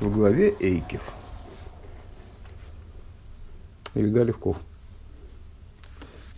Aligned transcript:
в 0.00 0.10
главе 0.12 0.54
Эйкев. 0.60 1.02
Юда 3.94 4.22
Левков. 4.22 4.58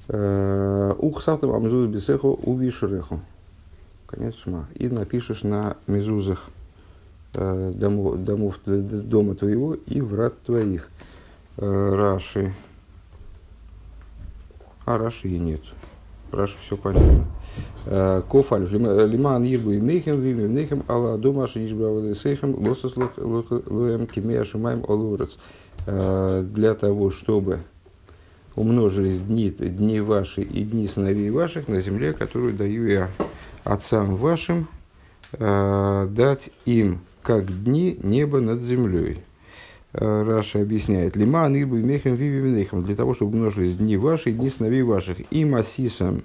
Э, 0.09 0.95
Ухсавтам 0.99 1.53
амзуз 1.53 1.89
бисеху 1.89 2.39
увишреху. 2.43 3.21
Конец 4.07 4.37
шма. 4.37 4.67
И 4.75 4.89
напишешь 4.89 5.43
на 5.43 5.77
мезузах 5.87 6.51
э, 7.35 7.73
домов, 7.75 8.17
домов, 8.25 8.59
дома 8.65 9.35
твоего 9.35 9.75
и 9.75 10.01
врат 10.01 10.41
твоих. 10.43 10.91
Э, 11.59 11.95
Раши. 11.95 12.53
А 14.87 14.99
Раши 14.99 15.29
и 15.29 15.39
нет. 15.39 15.61
Раши 16.33 16.57
все 16.65 16.77
понятно. 16.77 17.27
Кофаль, 17.85 18.69
лиман 18.71 19.45
ирбу 19.45 19.71
и 19.73 19.81
мейхем, 19.81 20.21
вим 20.21 20.41
и 20.45 20.49
мейхем, 20.49 20.85
алла 20.87 21.17
дома 21.19 21.47
шиниш 21.47 21.73
бравады 21.73 22.15
сейхем, 22.15 22.55
лосос 22.55 22.95
лоем 22.97 24.07
кимея 24.07 24.45
шумаем 24.45 24.85
олурец. 24.87 25.39
Для 25.87 26.75
того, 26.75 27.11
чтобы 27.11 27.61
умножились 28.55 29.21
дни, 29.21 29.51
дни 29.51 30.01
ваши 30.01 30.43
и 30.43 30.63
дни 30.63 30.87
сыновей 30.87 31.31
ваших 31.31 31.69
на 31.69 31.81
земле, 31.81 32.13
которую 32.13 32.53
даю 32.53 32.87
я 32.87 33.09
отцам 33.65 34.17
вашим, 34.17 34.69
дать 35.33 36.51
им, 36.67 37.01
как 37.23 37.65
дни 37.65 37.99
неба 38.03 38.41
над 38.41 38.61
землей. 38.61 39.23
Раша 39.93 40.61
объясняет, 40.61 41.17
лиман 41.17 41.57
ирбу 41.57 41.77
и 41.77 41.83
мейхем, 41.83 42.15
вим 42.15 42.39
и 42.39 42.49
мейхем, 42.49 42.83
для 42.85 42.95
того, 42.95 43.15
чтобы 43.15 43.37
умножились 43.37 43.77
дни 43.77 43.97
ваши 43.97 44.31
и 44.31 44.33
дни 44.33 44.51
сыновей 44.51 44.83
ваших, 44.83 45.19
и 45.33 45.45
массисом 45.45 46.23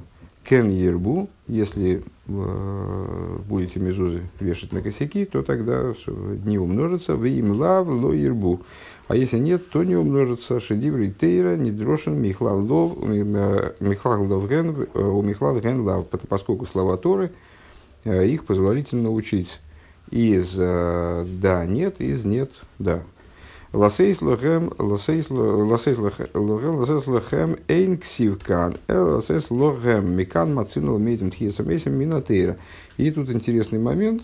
кен 0.48 0.70
ербу, 0.70 1.30
если 1.48 2.04
э, 2.28 3.38
будете 3.48 3.80
мезузы 3.80 4.24
вешать 4.40 4.72
на 4.72 4.82
косяки, 4.82 5.26
то 5.26 5.42
тогда 5.44 5.94
дни 6.08 6.58
умножатся, 6.58 7.16
в 7.16 7.26
им 7.26 7.52
лав 7.54 7.88
ло 7.88 8.12
ербу. 8.12 8.62
А 9.08 9.16
если 9.16 9.38
нет, 9.38 9.70
то 9.70 9.84
не 9.84 9.96
умножится. 9.96 10.60
שדברי 10.60 11.12
תורה 11.12 11.56
נדרשין 11.56 12.20
מכלל 12.20 12.60
לאו 12.64 12.98
הן 14.50 14.88
ומכלל 14.94 15.62
הן 15.62 15.82
לאו, 15.82 16.08
поскольку 16.30 16.66
слова 16.66 16.98
Торы, 16.98 17.32
э, 18.04 18.28
их 18.28 18.46
позволительно 18.46 19.12
учить 19.12 19.62
из 20.12 20.54
э, 20.58 21.26
да, 21.42 21.66
нет, 21.66 22.02
из 22.02 22.26
нет, 22.26 22.52
да. 22.80 23.04
לתת 23.76 24.22
לכם, 24.22 24.72
לתת 24.80 25.30
לכם, 25.30 27.58
אין 27.68 27.98
כתיב 27.98 28.38
כאן, 28.38 28.78
לתת 28.88 29.50
להם, 29.50 30.16
מכאן 30.16 30.54
מצינו 30.54 30.98
למדים 30.98 31.30
תחיית 31.30 31.70
המתים 31.76 32.00
מן 32.00 32.14
התורה. 32.14 32.56
И 32.96 33.12
тут 33.12 33.30
интересный 33.30 33.80
момент, 33.80 34.24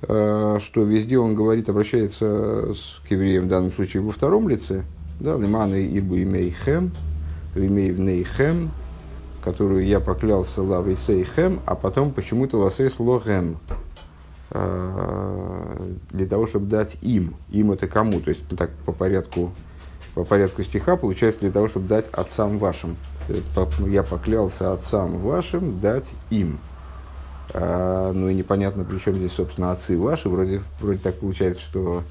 что 0.00 0.58
везде 0.76 1.18
он 1.18 1.34
говорит, 1.34 1.68
обращается 1.68 2.72
к 3.06 3.10
евреям, 3.10 3.44
в 3.44 3.48
данном 3.48 3.72
случае 3.72 4.02
во 4.02 4.10
втором 4.10 4.48
лице, 4.48 4.84
да, 5.20 5.36
лимана 5.36 5.74
ирбу 5.74 6.16
имей 6.16 6.54
хем, 6.64 6.92
имей 7.54 7.90
вней 7.90 8.24
хем, 8.24 8.70
которую 9.44 9.84
я 9.84 10.00
поклялся 10.00 10.62
лавой 10.62 10.96
сей 10.96 11.26
хем, 11.36 11.60
а 11.66 11.74
потом 11.74 12.10
почему-то 12.10 12.56
ласейс 12.56 12.98
лохем. 12.98 13.58
Э, 13.68 13.74
для 14.52 16.26
того, 16.26 16.46
чтобы 16.46 16.66
дать 16.66 16.96
им. 17.00 17.34
Им 17.50 17.72
это 17.72 17.86
кому? 17.88 18.20
То 18.20 18.30
есть, 18.30 18.46
так 18.56 18.70
по 18.84 18.92
порядку, 18.92 19.50
по 20.14 20.24
порядку 20.24 20.62
стиха 20.62 20.96
получается 20.96 21.40
для 21.40 21.50
того, 21.50 21.68
чтобы 21.68 21.88
дать 21.88 22.08
отцам 22.12 22.58
вашим. 22.58 22.96
Я 23.86 24.02
поклялся 24.02 24.72
отцам 24.72 25.18
вашим 25.20 25.80
дать 25.80 26.10
им. 26.30 26.58
А, 27.54 28.12
ну 28.12 28.28
и 28.28 28.34
непонятно, 28.34 28.84
при 28.84 28.98
чем 28.98 29.14
здесь, 29.14 29.32
собственно, 29.32 29.72
отцы 29.72 29.96
ваши. 29.98 30.28
Вроде, 30.28 30.62
вроде 30.80 30.98
так 30.98 31.16
получается, 31.16 31.62
что 31.62 32.02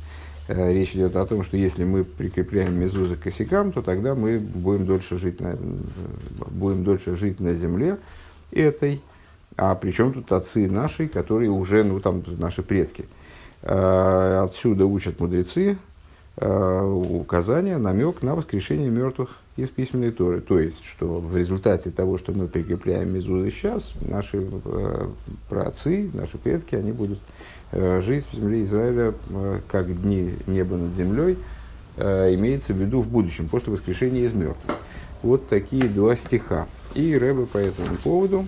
э, 0.48 0.74
речь 0.74 0.96
идет 0.96 1.16
о 1.16 1.26
том, 1.26 1.44
что 1.44 1.58
если 1.58 1.84
мы 1.84 2.04
прикрепляем 2.04 2.80
мезузы 2.80 3.16
к 3.16 3.22
косякам, 3.22 3.72
то 3.72 3.82
тогда 3.82 4.14
мы 4.16 4.40
будем 4.40 4.86
дольше 4.86 5.18
жить 5.18 5.40
на, 5.40 5.58
будем 6.50 6.84
дольше 6.84 7.16
жить 7.16 7.40
на 7.40 7.54
земле 7.54 7.98
этой, 8.52 9.02
а 9.58 9.76
причем 9.76 10.14
тут 10.14 10.32
отцы 10.32 10.70
наши, 10.70 11.08
которые 11.08 11.50
уже, 11.50 11.84
ну 11.84 12.00
там 12.00 12.24
наши 12.38 12.64
предки. 12.64 13.06
А, 13.64 14.44
отсюда 14.46 14.86
учат 14.86 15.20
мудрецы 15.20 15.78
а, 16.38 16.84
указания, 16.84 17.78
намек 17.78 18.24
на 18.24 18.36
воскрешение 18.36 18.90
мертвых 18.90 19.38
из 19.58 19.70
письменной 19.70 20.12
Торы. 20.12 20.42
То 20.42 20.60
есть, 20.60 20.84
что 20.84 21.20
в 21.20 21.36
результате 21.38 21.92
того, 21.92 22.18
что 22.18 22.32
мы 22.32 22.48
прикрепляем 22.48 23.14
Мезузы 23.14 23.52
сейчас, 23.52 23.94
наши 24.02 24.48
э, 24.66 25.08
праотцы, 25.50 26.10
наши 26.14 26.38
предки, 26.38 26.76
они 26.76 26.92
будут 26.92 27.20
жить 28.00 28.26
в 28.30 28.36
земле 28.36 28.64
Израиля 28.64 29.14
как 29.70 30.02
дни 30.02 30.34
неба 30.46 30.76
над 30.76 30.94
землей, 30.94 31.38
имеется 31.98 32.74
в 32.74 32.78
виду 32.78 33.00
в 33.02 33.08
будущем, 33.08 33.48
после 33.48 33.72
воскрешения 33.72 34.26
из 34.26 34.34
мертвых. 34.34 34.78
Вот 35.24 35.48
такие 35.48 35.84
два 35.84 36.18
стиха. 36.18 36.68
И 36.96 37.18
Рэбе 37.18 37.46
по 37.46 37.58
этому 37.58 37.96
поводу 38.04 38.46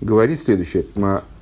говорит 0.00 0.40
следующее. 0.40 0.84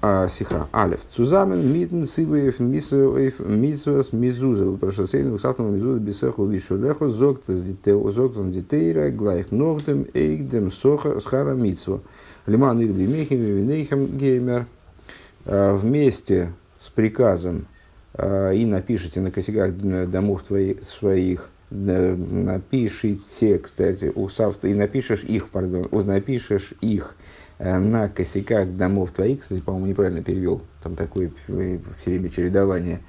А, 0.01 0.29
сиха. 0.29 0.69
Алев. 0.73 1.01
Цузамен 1.13 1.73
митн 1.73 2.05
сиваев 2.05 2.61
мисуев 2.61 3.41
мисуас 3.41 4.13
мизуза. 4.13 4.71
Прошасейн 4.73 5.33
усатному 5.33 5.71
мизуза 5.73 5.99
бисеху 5.99 6.45
вишулеху 6.45 7.09
зоктас 7.09 7.63
дитейра 7.63 9.11
глайх 9.11 9.51
ногдем 9.51 10.07
эйгдем 10.15 10.71
соха 10.71 11.21
схара 11.21 11.55
митсва. 11.55 12.01
Лиман 12.47 12.81
ирби 12.81 13.07
мехим 13.07 13.39
винейхем 13.39 14.07
геймер. 14.07 14.67
А, 15.47 15.77
вместе 15.77 16.53
с 16.79 16.89
приказом 16.91 17.67
а, 18.13 18.53
и 18.53 18.65
напишите 18.65 19.21
на 19.21 19.31
косяках 19.31 19.75
домов 19.75 20.43
твоих, 20.45 20.83
своих 20.83 21.51
напишите, 21.71 23.59
кстати, 23.59 24.13
и 24.63 24.75
напишешь 24.75 25.25
их, 25.25 25.49
пардон, 25.49 25.89
напишешь 25.91 26.75
их 26.81 27.17
Э, 27.17 27.44
на 27.59 28.09
косяках 28.09 28.69
домов 28.69 29.13
твоих, 29.13 29.41
кстати, 29.41 29.61
по-моему, 29.61 29.87
неправильно 29.87 30.23
перевел, 30.23 30.63
там 30.83 30.97
такое 30.97 31.31
все 31.47 31.81
время 32.07 32.29
чередование, 32.29 33.01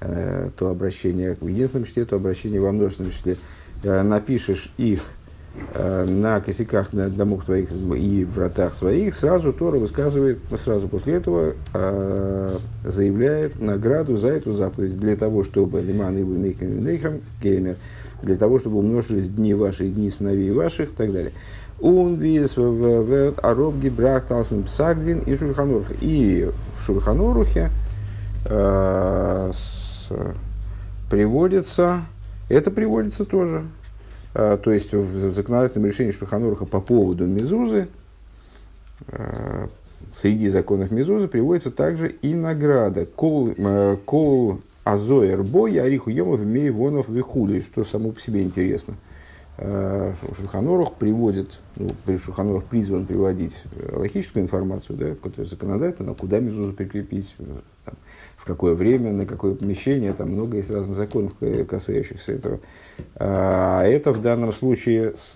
э, 0.00 0.50
то 0.58 0.68
обращение 0.68 1.36
в 1.40 1.46
единственном 1.46 1.86
числе, 1.86 2.04
то 2.04 2.16
обращение 2.16 2.60
во 2.60 2.72
множественном 2.72 3.12
числе, 3.12 3.36
э, 3.82 4.02
напишешь 4.02 4.72
их 4.76 5.00
на 5.72 6.40
косяках 6.40 6.92
на 6.92 7.08
домов 7.08 7.44
твоих 7.44 7.68
и 7.70 8.24
вратах 8.24 8.74
своих, 8.74 9.14
сразу 9.14 9.52
Тора 9.52 9.78
высказывает, 9.78 10.40
сразу 10.58 10.88
после 10.88 11.14
этого 11.14 11.54
заявляет 12.82 13.62
награду 13.62 14.16
за 14.16 14.30
эту 14.30 14.52
заповедь 14.52 14.98
для 14.98 15.14
того, 15.14 15.44
чтобы 15.44 15.80
лиман 15.80 16.18
и 16.18 16.22
нейхам 16.22 17.20
геймер, 17.40 17.76
для 18.24 18.36
того, 18.36 18.58
чтобы 18.58 18.78
умножились 18.78 19.28
дни 19.28 19.54
ваши, 19.54 19.88
дни 19.88 20.10
сыновей 20.10 20.50
ваших 20.50 20.90
и 20.90 20.94
так 20.94 21.12
далее. 21.12 21.32
Унвис 21.80 22.56
в 22.56 23.34
Ароб 23.42 23.76
Гибрах 23.76 24.26
Талсен 24.26 24.62
Псагдин 24.62 25.20
и 25.20 25.36
Шульханурух. 25.36 25.86
И 26.00 26.50
в 26.78 26.82
Шульханурухе 26.82 27.70
э, 28.46 29.52
приводится, 31.10 32.02
это 32.48 32.70
приводится 32.70 33.24
тоже, 33.24 33.64
э, 34.34 34.58
то 34.62 34.72
есть 34.72 34.92
в 34.92 35.32
законодательном 35.32 35.90
решении 35.90 36.12
Шульхануруха 36.12 36.64
по 36.64 36.80
поводу 36.80 37.26
Мезузы, 37.26 37.88
э, 39.08 39.66
среди 40.14 40.48
законов 40.48 40.90
Мезузы 40.90 41.28
приводится 41.28 41.70
также 41.70 42.08
и 42.08 42.34
награда. 42.34 43.04
Кол, 43.04 43.54
кол 44.04 44.60
Азоэр 44.84 45.42
Бой, 45.42 45.80
Ариху 45.80 46.10
Емов, 46.10 46.40
Мей 46.40 46.70
Вонов 46.70 47.08
Вихуды, 47.08 47.60
что 47.60 47.84
само 47.84 48.12
по 48.12 48.20
себе 48.20 48.42
интересно. 48.42 48.94
Э, 48.94 49.13
Шульханорух 49.56 50.94
приводит, 50.94 51.60
ну, 51.76 51.88
Шульханорух 52.18 52.64
призван 52.64 53.06
приводить 53.06 53.62
э, 53.76 53.96
логическую 53.96 54.42
информацию, 54.44 54.98
да, 54.98 55.14
которая 55.14 55.46
законодательно, 55.46 56.14
куда 56.14 56.40
мезузу 56.40 56.72
прикрепить, 56.72 57.36
э, 57.38 57.44
там, 57.84 57.94
в 58.36 58.44
какое 58.46 58.74
время, 58.74 59.12
на 59.12 59.26
какое 59.26 59.54
помещение, 59.54 60.12
там 60.12 60.30
много 60.30 60.56
есть 60.56 60.70
разных 60.72 60.96
законов, 60.96 61.34
касающихся 61.68 62.32
этого. 62.32 62.60
А 63.14 63.84
это 63.84 64.12
в 64.12 64.20
данном 64.20 64.52
случае 64.52 65.14
с, 65.14 65.34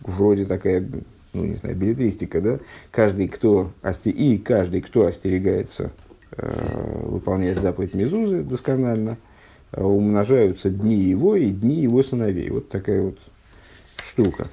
вроде 0.00 0.44
такая, 0.44 0.86
ну 1.32 1.44
не 1.44 1.54
знаю, 1.54 1.74
билетристика, 1.74 2.42
да, 2.42 2.58
каждый, 2.90 3.28
кто, 3.28 3.72
и 4.04 4.38
каждый, 4.38 4.82
кто 4.82 5.06
остерегается 5.06 5.90
выполнять 6.36 7.58
заповедь 7.60 7.94
Мезузы 7.94 8.42
досконально– 8.42 9.16
умножаются 9.76 10.70
дни 10.70 10.96
его 10.96 11.36
и 11.36 11.50
дни 11.50 11.76
его 11.76 12.02
сыновей. 12.02 12.50
Вот 12.50 12.68
такая 12.68 13.02
вот 13.02 13.18
штука. 13.98 14.46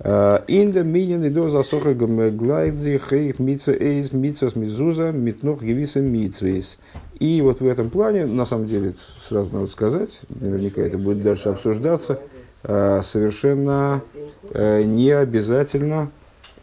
Инда 0.00 0.82
минин 0.82 1.24
и 1.24 1.30
до 1.30 1.48
засоха 1.48 1.94
глайдзи 1.94 3.00
хейх 3.08 3.38
митца 3.38 3.72
эйз 3.72 4.12
митцас 4.12 4.56
мизуза 4.56 5.12
митнох 5.12 5.62
гевиса 5.62 6.00
митцвейс. 6.00 6.78
И 7.20 7.40
вот 7.40 7.60
в 7.60 7.66
этом 7.66 7.88
плане, 7.88 8.26
на 8.26 8.44
самом 8.44 8.66
деле, 8.66 8.94
сразу 9.28 9.52
надо 9.52 9.68
сказать, 9.68 10.10
наверняка 10.28 10.82
это 10.82 10.98
будет 10.98 11.22
дальше 11.22 11.50
обсуждаться, 11.50 12.18
а, 12.64 13.00
совершенно 13.02 14.02
э, 14.50 14.82
не 14.82 15.10
обязательно 15.10 16.10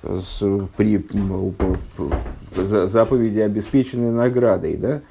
при 0.01 1.05
заповеди, 2.55 3.39
обеспеченной 3.39 4.11
наградой, 4.11 4.77
да, 4.77 5.01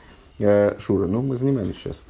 Шура, 0.80 1.06
ну 1.06 1.22
мы 1.22 1.36
занимаемся 1.36 1.74
сейчас. 1.78 2.00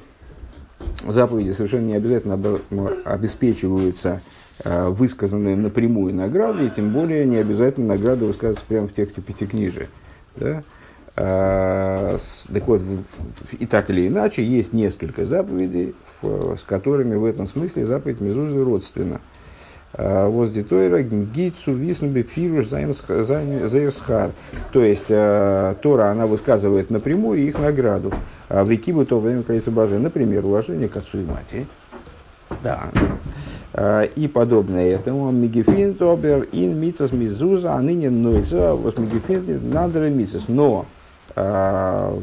Заповеди 1.07 1.53
совершенно 1.53 1.85
не 1.87 1.95
обязательно 1.95 2.59
обеспечиваются 3.05 4.21
высказанные 4.63 5.55
напрямую 5.55 6.13
награды, 6.13 6.65
и 6.67 6.69
тем 6.69 6.91
более 6.91 7.25
не 7.25 7.37
обязательно 7.37 7.87
награды 7.87 8.25
высказываться 8.25 8.65
прямо 8.67 8.87
в 8.87 8.93
тексте 8.93 9.21
Пятикнижия. 9.21 9.87
Да? 10.35 10.63
Так 11.15 12.67
вот, 12.67 12.81
и 13.57 13.65
так 13.65 13.89
или 13.89 14.07
иначе, 14.07 14.43
есть 14.43 14.73
несколько 14.73 15.25
заповедей, 15.25 15.95
с 16.21 16.63
которыми 16.65 17.15
в 17.15 17.25
этом 17.25 17.47
смысле 17.47 17.85
заповедь 17.85 18.19
Мезузы 18.21 18.61
родственна. 18.63 19.21
Возди 19.97 20.61
Тойра, 20.61 21.01
Гитсу, 21.01 21.73
Виснуби, 21.73 22.21
Фируш, 22.21 22.67
Зайрсхар. 22.67 24.31
То 24.71 24.83
есть, 24.83 25.09
э, 25.09 25.75
Тора, 25.81 26.11
она 26.11 26.27
высказывает 26.27 26.91
напрямую 26.91 27.39
их 27.39 27.57
награду. 27.57 28.13
А 28.49 28.63
в 28.63 28.73
Икибу 28.73 29.03
то 29.05 29.19
время 29.19 29.41
количества 29.41 29.71
базы, 29.71 29.97
например, 29.97 30.45
уважение 30.45 30.89
к 30.89 30.97
отцу 30.97 31.21
и 31.21 31.25
матери. 31.25 31.67
Да. 32.63 32.91
Э, 33.73 34.05
и 34.15 34.27
подобное 34.27 34.91
этому. 34.91 35.31
Мигефин 35.31 35.95
тобер 35.95 36.47
ин 36.51 36.79
мицас 36.79 37.11
мизуза, 37.11 37.73
а 37.73 37.81
ныне 37.81 38.11
нойза, 38.11 38.75
вос 38.75 38.95
мигефин 38.95 39.71
надо 39.71 40.07
мицас. 40.07 40.43
Но 40.47 40.85
э, 41.35 42.17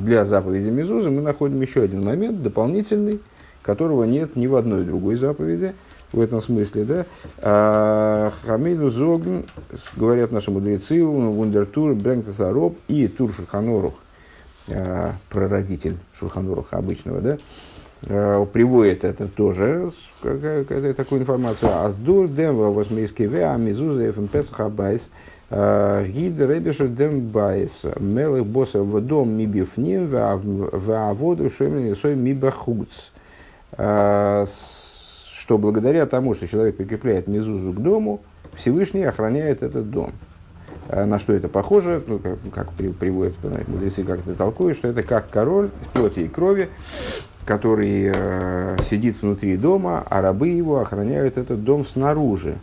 для 0.00 0.24
заповеди 0.24 0.68
Мизузы 0.68 1.10
мы 1.10 1.20
находим 1.20 1.60
еще 1.60 1.82
один 1.82 2.04
момент 2.04 2.42
дополнительный, 2.42 3.20
которого 3.62 4.02
нет 4.02 4.34
ни 4.34 4.48
в 4.48 4.56
одной 4.56 4.82
другой 4.82 5.14
заповеди– 5.14 5.74
в 6.12 6.20
этом 6.20 6.40
смысле, 6.42 6.84
да. 6.84 7.06
А, 7.38 8.32
Хамейну 8.44 8.90
Зогн, 8.90 9.44
говорят 9.96 10.32
наши 10.32 10.50
мудрецы, 10.50 11.02
Вундертур, 11.04 11.94
Брэнгтесароб 11.94 12.76
и 12.88 13.08
Тур 13.08 13.32
Шурханорух, 13.32 13.94
а, 14.68 15.14
прародитель 15.30 15.96
Шурханоруха 16.18 16.76
обычного, 16.76 17.20
да, 17.20 17.38
а, 18.04 18.44
приводит 18.44 19.04
это 19.04 19.26
тоже, 19.26 19.90
такую 20.20 21.22
информацию. 21.22 21.84
Аздур 21.84 22.28
демва 22.28 22.70
восмейский 22.70 23.26
веа 23.26 23.56
мизуза 23.56 24.10
эфн 24.10 24.26
песах 24.26 24.60
абайс 24.60 25.10
היט 25.50 26.40
דער 26.40 26.50
אויבערשטער 26.50 26.88
דעם 26.88 27.20
בית 27.28 27.82
מלך 28.00 28.46
בשר 28.46 28.82
ודם 28.82 29.30
מבפנים 29.36 30.06
ועבדיו 30.06 31.50
שומרין 31.50 31.94
אותו 31.94 32.14
מבחוץ 32.14 33.10
что 35.52 35.58
благодаря 35.58 36.06
тому, 36.06 36.32
что 36.32 36.48
человек 36.48 36.78
прикрепляет 36.78 37.28
мезузу 37.28 37.74
к 37.74 37.82
дому, 37.82 38.22
Всевышний 38.54 39.04
охраняет 39.04 39.62
этот 39.62 39.90
дом. 39.90 40.14
А 40.88 41.04
на 41.04 41.18
что 41.18 41.34
это 41.34 41.50
похоже, 41.50 42.02
ну, 42.06 42.18
как, 42.18 42.38
как 42.54 42.72
при, 42.72 42.88
приводят 42.88 43.34
мудрецы, 43.68 44.02
как 44.02 44.20
это 44.20 44.34
толкуют, 44.34 44.78
что 44.78 44.88
это 44.88 45.02
как 45.02 45.28
король 45.28 45.68
из 45.82 45.86
плоти 45.88 46.20
и 46.20 46.28
крови, 46.28 46.70
который 47.44 48.10
э, 48.14 48.78
сидит 48.88 49.20
внутри 49.20 49.58
дома, 49.58 50.02
а 50.08 50.22
рабы 50.22 50.48
его 50.48 50.80
охраняют 50.80 51.36
этот 51.36 51.62
дом 51.62 51.84
снаружи. 51.84 52.54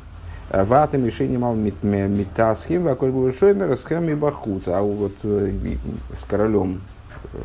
Вата 0.50 0.98
мишени 0.98 1.38
мал 1.38 1.54
митасхим, 1.54 2.86
ваколь 2.86 3.12
будет 3.12 3.38
шоймер, 3.38 3.78
схем 3.78 4.10
и 4.10 4.16
бахуца. 4.16 4.80
А 4.80 4.82
вот 4.82 5.14
э, 5.22 5.52
с 6.20 6.26
королем 6.26 6.82
э, 7.34 7.38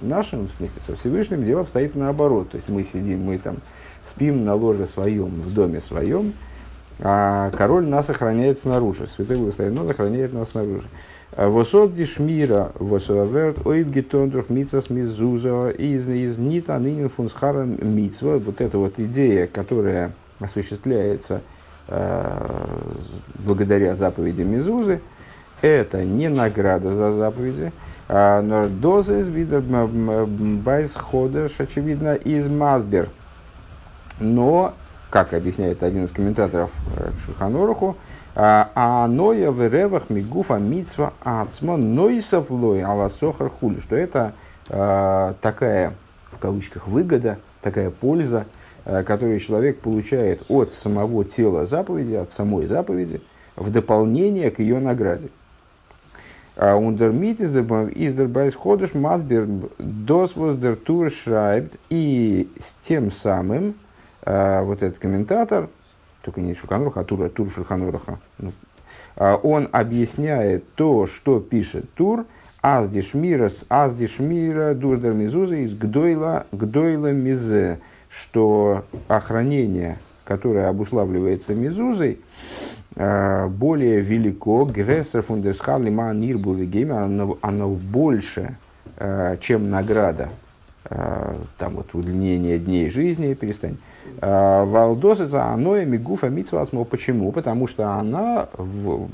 с 0.00 0.02
нашим, 0.02 0.48
в 0.48 0.56
смысле, 0.56 0.80
со 0.84 0.96
Всевышним, 0.96 1.44
дело 1.44 1.60
обстоит 1.60 1.94
наоборот. 1.94 2.50
То 2.50 2.56
есть 2.56 2.68
мы 2.68 2.82
сидим, 2.82 3.22
мы 3.22 3.38
там 3.38 3.58
спим 4.04 4.44
на 4.44 4.54
ложе 4.54 4.86
своем, 4.86 5.26
в 5.26 5.54
доме 5.54 5.80
своем, 5.80 6.32
а 7.00 7.50
король 7.50 7.86
нас 7.86 8.10
охраняет 8.10 8.58
снаружи. 8.58 9.06
Святой 9.06 9.36
Благословен, 9.36 9.78
он 9.78 9.90
охраняет 9.90 10.32
нас 10.32 10.50
снаружи. 10.50 10.86
А 11.34 11.48
Восот 11.48 11.94
дишмира, 11.94 12.72
восуаверт, 12.78 13.66
ойб 13.66 13.88
гетондрух, 13.88 14.50
мицас 14.50 14.90
мизуза, 14.90 15.70
из, 15.70 16.08
из 16.08 16.38
нита 16.38 16.78
нынен 16.78 17.08
фунсхара 17.08 17.64
мицва. 17.64 18.38
Вот 18.38 18.60
эта 18.60 18.78
вот 18.78 18.98
идея, 18.98 19.46
которая 19.46 20.12
осуществляется 20.38 21.40
э, 21.88 22.66
благодаря 23.38 23.96
заповеди 23.96 24.42
Мизузы, 24.42 25.00
это 25.62 26.04
не 26.04 26.28
награда 26.28 26.92
за 26.92 27.12
заповеди, 27.12 27.72
а 28.08 28.42
но 28.42 28.68
доза 28.68 29.20
из 29.20 29.28
вида 29.28 29.60
байс 29.60 30.94
ходеш, 30.96 31.52
очевидно, 31.58 32.14
из 32.14 32.48
Мазбер– 32.48 33.08
но, 34.22 34.74
как 35.10 35.34
объясняет 35.34 35.82
один 35.82 36.04
из 36.04 36.12
комментаторов 36.12 36.70
э, 36.96 37.10
к 37.16 37.20
Шуханоруху, 37.20 37.96
а 38.34 39.06
ноя 39.08 39.50
в 39.50 39.66
ревах 39.66 40.08
мигуфа 40.08 40.56
мицва 40.58 41.12
ацма 41.20 41.76
нойсов 41.76 42.50
лой 42.50 42.82
аласохар 42.82 43.50
хули, 43.50 43.78
что 43.78 43.94
это 43.94 44.32
а, 44.70 45.34
такая, 45.40 45.94
в 46.30 46.38
кавычках, 46.38 46.88
выгода, 46.88 47.38
такая 47.60 47.90
польза, 47.90 48.46
а, 48.86 49.02
которую 49.02 49.38
человек 49.38 49.80
получает 49.80 50.42
от 50.48 50.72
самого 50.72 51.24
тела 51.24 51.66
заповеди, 51.66 52.14
от 52.14 52.32
самой 52.32 52.66
заповеди, 52.66 53.20
в 53.54 53.70
дополнение 53.70 54.50
к 54.50 54.60
ее 54.60 54.78
награде. 54.78 55.28
און 56.56 56.84
דערמיט 56.84 57.40
איז 57.40 57.50
דער 57.50 58.02
בית 58.02 58.54
חדש 58.54 58.92
מסביר 58.92 59.46
דאָס 59.78 60.36
וואָס 60.36 60.61
דער 60.61 60.76
טור 60.76 61.10
שרייבט 61.10 61.78
и 61.88 62.50
с 62.58 62.74
тем 62.82 63.10
самым 63.10 63.70
а, 63.70 63.91
вот 64.24 64.82
этот 64.82 64.98
комментатор, 64.98 65.68
только 66.22 66.40
не 66.40 66.54
Шулхан 66.54 66.79
Аруха, 66.79 67.00
а 67.00 67.04
Тур, 67.04 67.28
Тур 67.28 67.50
Шулхан 67.50 67.87
Аруха, 67.87 68.20
ну, 68.38 68.52
а, 69.16 69.36
он 69.36 69.68
объясняет 69.72 70.74
то, 70.74 71.06
что 71.06 71.40
пишет 71.40 71.92
Тур, 71.94 72.26
Аздишмира, 72.60 73.50
Аздишмира, 73.68 74.74
Дурдер 74.74 75.12
Мизуза 75.12 75.56
из 75.56 75.74
Гдойла, 75.74 76.46
Гдойла 76.52 77.12
Мизе, 77.12 77.80
что 78.08 78.84
охранение, 79.08 79.98
которое 80.24 80.68
обуславливается 80.68 81.54
Мизузой, 81.54 82.20
а, 82.94 83.48
более 83.48 84.00
велико, 84.00 84.64
Грессер 84.64 85.22
фундерсхалли 85.22 85.90
ма 85.90 86.12
нирбу 86.12 86.56
оно 87.42 87.68
больше, 87.68 88.56
чем 89.40 89.68
награда, 89.68 90.28
там 90.88 91.76
вот 91.76 91.94
удлинение 91.94 92.58
дней 92.58 92.90
жизни, 92.90 93.34
перестань, 93.34 93.76
Э, 94.20 94.64
Валдоза 94.64 95.46
аноя 95.46 95.84
мигуфа 95.84 96.28
митсвасмо. 96.28 96.84
Почему? 96.84 97.32
Потому 97.32 97.66
что 97.66 97.90
она 97.90 98.48
в, 98.52 99.08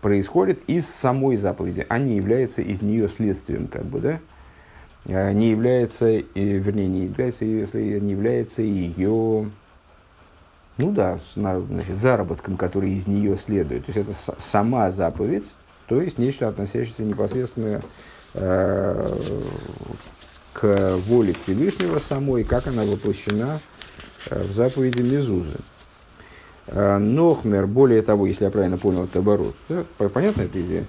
происходит 0.00 0.60
из 0.66 0.88
самой 0.88 1.36
заповеди, 1.36 1.86
а 1.88 1.98
не 1.98 2.16
является 2.16 2.62
из 2.62 2.82
нее 2.82 3.08
следствием, 3.08 3.66
как 3.66 3.84
бы, 3.84 4.00
да? 4.00 4.20
Э, 5.06 5.32
не 5.32 5.50
является, 5.50 6.06
вернее, 6.34 6.88
не 6.88 7.04
является, 7.04 7.44
если 7.44 7.98
не 7.98 8.12
является 8.12 8.62
ее, 8.62 9.50
ну 10.78 10.90
да, 10.90 11.18
значит, 11.34 11.98
заработком, 11.98 12.56
который 12.56 12.92
из 12.92 13.06
нее 13.06 13.36
следует. 13.36 13.86
То 13.86 13.92
есть 13.92 14.08
это 14.08 14.34
сама 14.38 14.90
заповедь, 14.90 15.54
то 15.86 16.00
есть 16.00 16.18
нечто, 16.18 16.48
относящееся 16.48 17.02
непосредственно 17.02 17.82
э, 18.34 19.18
к 20.52 20.96
воле 21.06 21.32
Всевышнего 21.32 21.98
самой, 21.98 22.44
как 22.44 22.66
она 22.66 22.84
воплощена 22.84 23.60
Э, 24.30 24.42
в 24.42 24.52
заповеди 24.52 25.02
Мезузы. 25.02 25.58
Э, 26.66 26.98
Нохмер, 26.98 27.66
более 27.66 28.02
того, 28.02 28.26
если 28.26 28.44
я 28.44 28.50
правильно 28.50 28.78
понял, 28.78 29.04
это 29.04 29.18
оборот. 29.18 29.54
Да? 29.68 29.84
Понятна 30.08 30.42
эта 30.42 30.60
идея? 30.60 30.84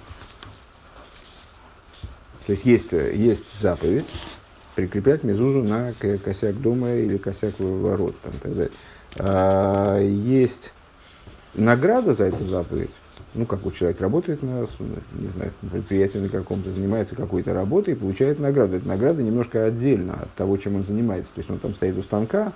То 2.45 2.51
есть, 2.53 2.65
есть, 2.65 2.91
есть 2.91 3.59
заповедь 3.59 4.05
прикреплять 4.75 5.23
мезузу 5.23 5.63
на 5.63 5.93
косяк 6.23 6.59
дома 6.59 6.93
или 6.93 7.17
косяк 7.17 7.53
ворот. 7.59 8.19
Там, 8.21 8.33
так 8.33 8.53
далее. 8.53 8.71
А, 9.17 9.99
есть 9.99 10.73
награда 11.53 12.13
за 12.13 12.25
эту 12.25 12.43
заповедь. 12.45 12.91
Ну, 13.35 13.45
как 13.45 13.63
вот 13.63 13.75
человек 13.75 13.99
работает 13.99 14.43
на, 14.43 14.67
не 15.13 15.29
знаю, 15.29 15.51
на 15.61 15.69
предприятии 15.69 16.19
на 16.19 16.29
каком-то, 16.29 16.69
занимается 16.69 17.15
какой-то 17.15 17.53
работой 17.53 17.93
и 17.93 17.97
получает 17.97 18.39
награду. 18.39 18.75
Эта 18.75 18.87
награда 18.87 19.23
немножко 19.23 19.65
отдельно 19.65 20.13
от 20.13 20.33
того, 20.33 20.57
чем 20.57 20.75
он 20.75 20.83
занимается. 20.83 21.31
То 21.33 21.39
есть 21.39 21.49
он 21.49 21.57
там 21.57 21.73
стоит 21.73 21.97
у 21.97 22.03
станка, 22.03 22.53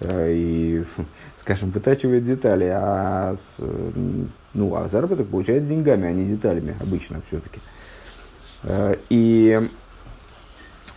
Э, 0.00 0.32
и, 0.32 0.84
скажем, 1.36 1.70
вытачивает 1.70 2.24
детали, 2.24 2.70
а, 2.72 3.34
ну, 4.54 4.74
а 4.74 4.88
заработок 4.88 5.28
получает 5.28 5.66
деньгами, 5.66 6.06
а 6.06 6.12
не 6.12 6.24
деталями 6.24 6.74
обычно 6.80 7.20
все-таки. 7.28 7.60
Э, 8.62 8.96
и, 9.10 9.60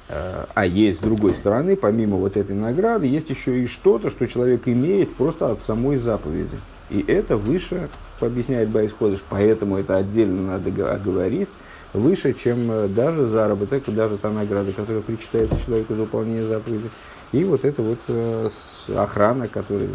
э, 0.08 0.46
а 0.54 0.66
есть 0.66 1.00
с 1.00 1.02
другой 1.02 1.34
стороны, 1.34 1.76
помимо 1.76 2.18
вот 2.18 2.38
этой 2.38 2.56
награды, 2.56 3.08
есть 3.08 3.30
еще 3.30 3.60
и 3.60 3.68
что-то, 3.68 4.10
что 4.10 4.26
человек 4.26 4.68
имеет 4.68 5.14
просто 5.16 5.52
от 5.52 5.62
самой 5.62 5.98
заповеди. 5.98 6.58
И 6.90 7.04
это 7.06 7.36
выше, 7.36 7.90
объясняет 8.20 8.70
Байс 8.70 8.92
Ходыш, 8.92 9.20
поэтому 9.30 9.78
это 9.78 9.98
отдельно 9.98 10.54
надо 10.54 10.92
оговорить, 10.92 11.50
выше, 11.94 12.34
чем 12.34 12.94
даже 12.94 13.26
заработок, 13.26 13.84
даже 13.88 14.18
та 14.18 14.32
награда, 14.32 14.72
которая 14.72 15.02
причитается 15.02 15.58
человеку 15.64 15.94
за 15.94 16.02
выполнение 16.02 16.46
заповеди. 16.46 16.90
И 17.32 17.44
вот 17.44 17.66
это 17.66 17.82
вот 17.82 18.00
э, 18.08 18.50
охрана, 18.96 19.48
которая, 19.48 19.90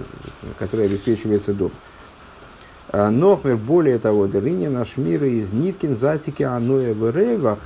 которая 0.59 0.87
обеспечивается 0.87 1.55
дом. 1.55 1.71
А, 2.91 3.11
Нохмер, 3.11 3.57
более 3.57 3.99
того, 3.99 4.27
Дерини 4.27 4.67
наш 4.67 4.97
мир 4.97 5.23
из 5.25 5.53
Ниткин, 5.53 5.95
Затики, 5.95 6.43
Аноя 6.43 6.95
в 6.95 7.15
Рейвах, 7.15 7.59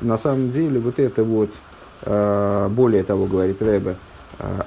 на 0.00 0.16
самом 0.16 0.50
деле 0.50 0.80
вот 0.80 0.98
это 0.98 1.22
вот, 1.22 1.50
э, 2.02 2.68
более 2.70 3.04
того, 3.04 3.26
говорит 3.26 3.62
Рэбе, 3.62 3.90
э, 3.90 3.94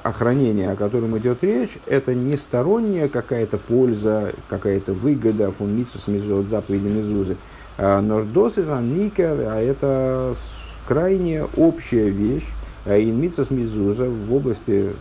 охранение, 0.04 0.72
о 0.72 0.76
котором 0.76 1.18
идет 1.18 1.44
речь, 1.44 1.78
это 1.86 2.14
не 2.14 2.36
сторонняя 2.36 3.08
какая-то 3.08 3.58
польза, 3.58 4.34
какая-то 4.50 4.94
выгода, 4.94 5.52
фунмицус 5.52 6.08
от 6.08 6.48
заповеди 6.48 6.88
Мезузы. 6.88 7.38
Нордос 7.78 8.60
из 8.60 8.70
Анникер, 8.70 9.48
а 9.48 9.60
это 9.60 10.36
крайне 10.88 11.44
общая 11.58 12.10
вещь, 12.10 12.48
Инмицус 12.86 13.50
Мезуза 13.50 14.10
в 14.10 14.34
области, 14.34 14.94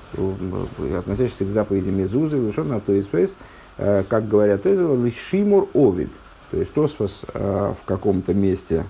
относящейся 0.96 1.44
к 1.44 1.50
заповеди 1.50 1.90
Мезузы, 1.90 2.38
вышел 2.38 2.64
на 2.64 2.80
то 2.80 2.98
испейс, 2.98 3.36
как 3.76 4.28
говорят 4.28 4.66
Эзела, 4.66 4.96
лишимур 4.96 5.68
овид. 5.74 6.12
То 6.50 6.56
есть 6.56 6.72
Тосфос 6.72 7.24
в 7.34 7.84
каком-то 7.84 8.32
месте 8.32 8.86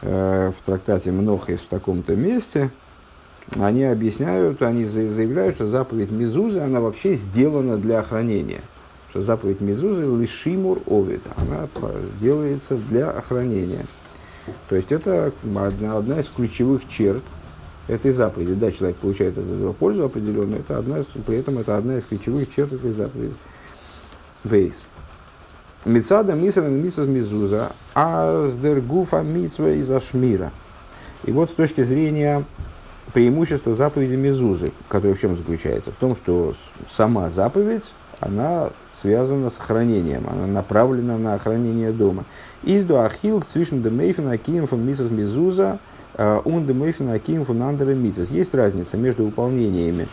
Э, 0.00 0.52
в 0.56 0.64
трактате 0.64 1.10
Мнохис 1.10 1.60
в 1.60 1.66
таком-то 1.66 2.14
месте, 2.14 2.70
они 3.56 3.84
объясняют, 3.84 4.62
они 4.62 4.84
заявляют, 4.84 5.56
что 5.56 5.66
заповедь 5.66 6.10
Мезузы, 6.10 6.60
она 6.60 6.80
вообще 6.80 7.14
сделана 7.14 7.76
для 7.76 8.00
охранения. 8.00 8.60
Что 9.10 9.22
заповедь 9.22 9.60
Мезузы 9.60 10.02
лишимур 10.02 10.80
овид, 10.86 11.22
она 11.36 11.68
делается 12.20 12.76
для 12.76 13.10
охранения. 13.10 13.86
То 14.68 14.76
есть 14.76 14.92
это 14.92 15.32
одна, 15.44 15.96
одна 15.96 16.20
из 16.20 16.26
ключевых 16.26 16.82
черт 16.88 17.22
этой 17.86 18.12
заповеди. 18.12 18.54
Да, 18.54 18.70
человек 18.70 18.98
получает 18.98 19.38
от 19.38 19.44
этого 19.44 19.72
пользу 19.72 20.04
определенную, 20.04 20.60
это 20.60 20.78
одна, 20.78 21.02
при 21.26 21.38
этом 21.38 21.58
это 21.58 21.76
одна 21.76 21.96
из 21.96 22.04
ключевых 22.04 22.54
черт 22.54 22.72
этой 22.72 22.90
заповеди. 22.90 23.34
Бейс. 24.44 24.84
Мецада 25.84 26.34
мисран 26.34 26.74
мисас 26.74 27.06
мизуза, 27.06 27.72
а 27.94 28.46
сдергуфа 28.46 29.22
мицва 29.22 29.70
из 29.70 29.90
ашмира. 29.90 30.52
И 31.24 31.32
вот 31.32 31.50
с 31.50 31.54
точки 31.54 31.82
зрения 31.82 32.44
преимущества 33.12 33.74
заповеди 33.74 34.16
Мезузы, 34.16 34.72
которое 34.88 35.14
в 35.14 35.20
чем 35.20 35.36
заключается? 35.36 35.92
В 35.92 35.96
том, 35.96 36.14
что 36.14 36.54
сама 36.88 37.30
заповедь, 37.30 37.92
она 38.20 38.70
связана 39.00 39.48
с 39.48 39.56
хранением, 39.56 40.28
она 40.28 40.46
направлена 40.46 41.18
на 41.18 41.34
охранение 41.34 41.92
дома. 41.92 42.24
Изду 42.62 42.98
ахил 42.98 43.42
цвишн 43.42 43.80
демейфен 43.80 44.28
акием 44.28 44.66
фон 44.66 44.84
мисас 44.84 45.10
Мезуза, 45.10 45.78
он 46.16 46.66
демейфен 46.66 47.08
акием 47.10 47.44
фон 47.44 47.62
андера 47.62 47.92
мицас. 47.92 48.30
Есть 48.30 48.54
разница 48.54 48.96
между 48.96 49.24
выполнениями, 49.24 50.08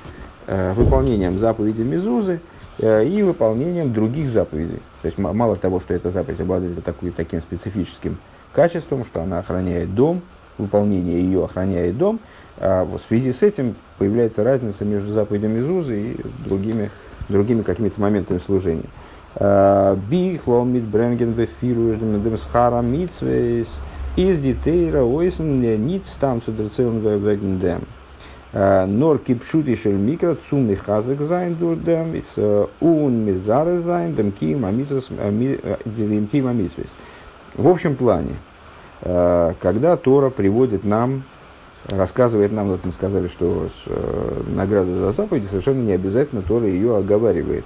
э, 0.45 0.73
выполнением 0.73 1.39
заповеди 1.39 1.81
Мезузы 1.81 2.39
э, 2.77 3.05
и 3.05 3.23
выполнением 3.23 3.91
других 3.91 4.29
заповедей. 4.29 4.81
То 5.01 5.05
есть 5.07 5.17
мало 5.17 5.55
того, 5.55 5.79
что 5.79 5.95
эта 5.95 6.11
заповедь 6.11 6.41
обладает 6.41 6.75
вот 6.75 7.15
таким 7.15 7.41
специфическим 7.41 8.19
качеством, 8.53 9.03
что 9.03 9.21
она 9.21 9.39
охраняет 9.39 9.95
дом, 9.95 10.21
выполнение 10.57 11.21
ее 11.21 11.45
охраняет 11.45 11.97
дом, 11.97 12.19
а 12.57 12.83
вот 12.85 13.01
в 13.01 13.05
связи 13.07 13.31
с 13.31 13.43
этим 13.43 13.75
появляется 13.97 14.43
разница 14.43 14.85
между 14.85 15.11
заповедью 15.11 15.49
Мезузы 15.49 15.99
и 15.99 16.17
другими, 16.45 16.91
другими 17.29 17.61
какими-то 17.61 17.99
моментами 18.01 18.39
служения. 18.39 18.89
А, 19.35 19.97
בכלל 20.09 20.73
ברענגען 20.79 21.33
איז 24.15 24.39
די 24.39 24.61
תורה 24.61 25.03
ניט 25.77 26.15
סתם. 26.19 26.41
Э, 28.57 28.85
נאָר 28.85 29.17
כפשוטו 29.17 29.75
של 29.75 29.97
מקרא 29.97 30.37
צום 30.49 30.69
מחזק 30.69 31.19
זיין 31.19 31.55
דורכדעם, 31.55 32.15
איז 32.15 32.37
און 32.79 33.25
מזרז 33.25 33.75
זיין, 33.75 34.15
דעם 34.15 34.31
המצוות, 34.63 35.09
דעם 35.85 36.27
קיום 36.27 36.47
המצוות. 36.47 36.95
В 37.55 37.67
общем 37.67 37.97
плане, 37.97 38.31
э, 38.31 38.54
когда 39.01 39.97
Тора 39.97 40.29
приводит 40.29 40.83
нам, 40.83 41.23
рассказывает 41.87 42.51
нам, 42.51 42.69
вот 42.69 42.85
мы 42.85 42.91
сказали, 42.91 43.27
что 43.27 43.67
э, 43.85 44.43
награда 44.47 44.91
за 44.93 45.11
заповеди 45.11 45.45
совершенно 45.45 45.81
не 45.81 45.93
обязательно 45.93 46.41
Тора 46.41 46.67
ее 46.67 46.97
оговаривает. 46.97 47.65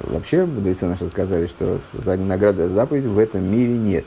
Вообще, 0.00 0.44
мудрецы 0.44 0.86
наши 0.86 1.08
сказали, 1.08 1.46
что 1.46 1.78
награда 2.16 2.68
за 2.68 2.74
заповедь 2.74 3.06
в 3.06 3.18
этом 3.18 3.44
мире 3.44 3.72
нет. 3.72 4.04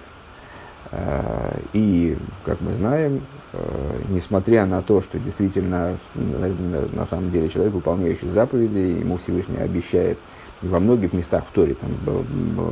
И, 1.73 2.15
как 2.45 2.61
мы 2.61 2.73
знаем, 2.73 3.23
Э, 3.51 4.01
несмотря 4.09 4.65
на 4.67 4.83
то, 4.83 5.01
что 5.01 5.17
действительно 5.17 5.97
на, 6.13 7.05
самом 7.05 7.31
деле 7.31 7.49
человек, 7.49 7.73
выполняющий 7.73 8.27
заповеди, 8.27 8.99
ему 8.99 9.17
Всевышний 9.17 9.57
обещает 9.57 10.19
во 10.61 10.79
многих 10.79 11.13
местах 11.13 11.45
в 11.49 11.53
Торе 11.53 11.73
там, 11.73 11.89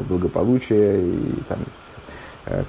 благополучие 0.07 1.01
и 1.01 1.43
там, 1.47 1.59
э, 1.61 1.71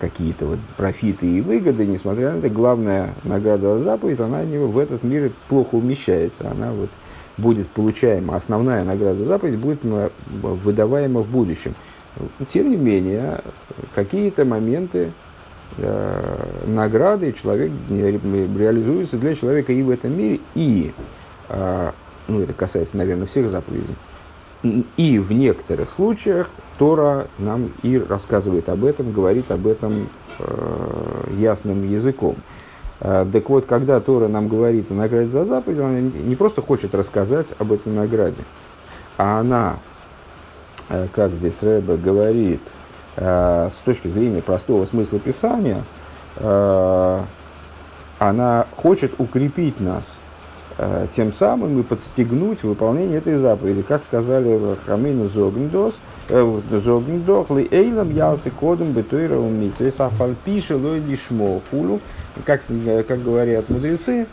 какие-то 0.00 0.46
вот 0.46 0.58
профиты 0.76 1.26
и 1.26 1.40
выгоды, 1.40 1.86
несмотря 1.86 2.32
на 2.32 2.38
это, 2.38 2.48
главная 2.48 3.14
награда 3.24 3.78
за 3.78 3.84
заповедь, 3.84 4.20
она 4.20 4.42
в 4.42 4.78
этот 4.78 5.02
мир 5.02 5.32
плохо 5.48 5.76
умещается, 5.76 6.50
она 6.50 6.72
вот 6.72 6.90
будет 7.36 7.68
получаема, 7.68 8.36
основная 8.36 8.84
награда 8.84 9.18
за 9.20 9.24
заповедь 9.24 9.58
будет 9.58 9.80
выдаваема 9.84 11.20
в 11.20 11.28
будущем. 11.30 11.74
Тем 12.50 12.70
не 12.70 12.76
менее, 12.76 13.40
какие-то 13.94 14.44
моменты 14.44 15.12
э, 15.76 16.46
награды 16.66 17.32
человек 17.32 17.70
реализуется 17.88 19.18
для 19.18 19.36
человека 19.36 19.72
и 19.72 19.82
в 19.82 19.90
этом 19.90 20.18
мире, 20.18 20.40
и, 20.56 20.92
э, 21.48 21.92
ну 22.26 22.40
это 22.40 22.52
касается, 22.54 22.96
наверное, 22.96 23.26
всех 23.26 23.48
заповедей, 23.48 23.94
и 24.62 25.18
в 25.18 25.32
некоторых 25.32 25.90
случаях 25.90 26.50
Тора 26.78 27.28
нам 27.38 27.72
и 27.82 27.98
рассказывает 27.98 28.68
об 28.68 28.84
этом, 28.84 29.12
говорит 29.12 29.50
об 29.50 29.66
этом 29.66 30.08
э, 30.38 31.24
ясным 31.36 31.88
языком. 31.88 32.36
Э, 33.00 33.26
так 33.30 33.48
вот, 33.48 33.66
когда 33.66 34.00
Тора 34.00 34.28
нам 34.28 34.48
говорит 34.48 34.90
о 34.90 34.94
награде 34.94 35.30
за 35.30 35.44
заповедь, 35.44 35.78
она 35.78 36.00
не 36.00 36.36
просто 36.36 36.62
хочет 36.62 36.94
рассказать 36.94 37.48
об 37.58 37.72
этой 37.72 37.92
награде, 37.92 38.42
а 39.16 39.40
она, 39.40 39.76
э, 40.88 41.06
как 41.12 41.32
здесь 41.32 41.62
Рэбе 41.62 41.96
говорит, 41.96 42.62
Э, 43.20 43.68
с 43.68 43.80
точки 43.80 44.06
зрения 44.06 44.40
простого 44.40 44.84
смысла 44.84 45.18
Писания, 45.18 45.82
э, 46.36 47.20
она 48.20 48.66
хочет 48.76 49.12
укрепить 49.18 49.80
нас 49.80 50.18
тем 51.12 51.32
самым 51.32 51.80
и 51.80 51.82
подстегнуть 51.82 52.62
выполнение 52.62 53.18
этой 53.18 53.34
заповеди. 53.34 53.82
Как 53.82 54.02
сказали 54.02 54.76
Хамейну 54.86 55.28
Зогндос, 55.28 55.98
Зогндох, 56.28 57.50
ли 57.50 57.66
эйлам 57.70 58.14
ялсы 58.14 58.50
кодом 58.50 58.92
бетуира 58.92 59.36
умицы, 59.36 59.90
сафальпиши 59.90 60.76
лой 60.76 61.00
лишмо. 61.00 61.60
Как, 62.44 62.62
как 63.08 63.22
говорят 63.24 63.68
мудрецы, 63.68 64.28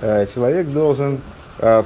человек 0.00 0.68
должен 0.68 1.18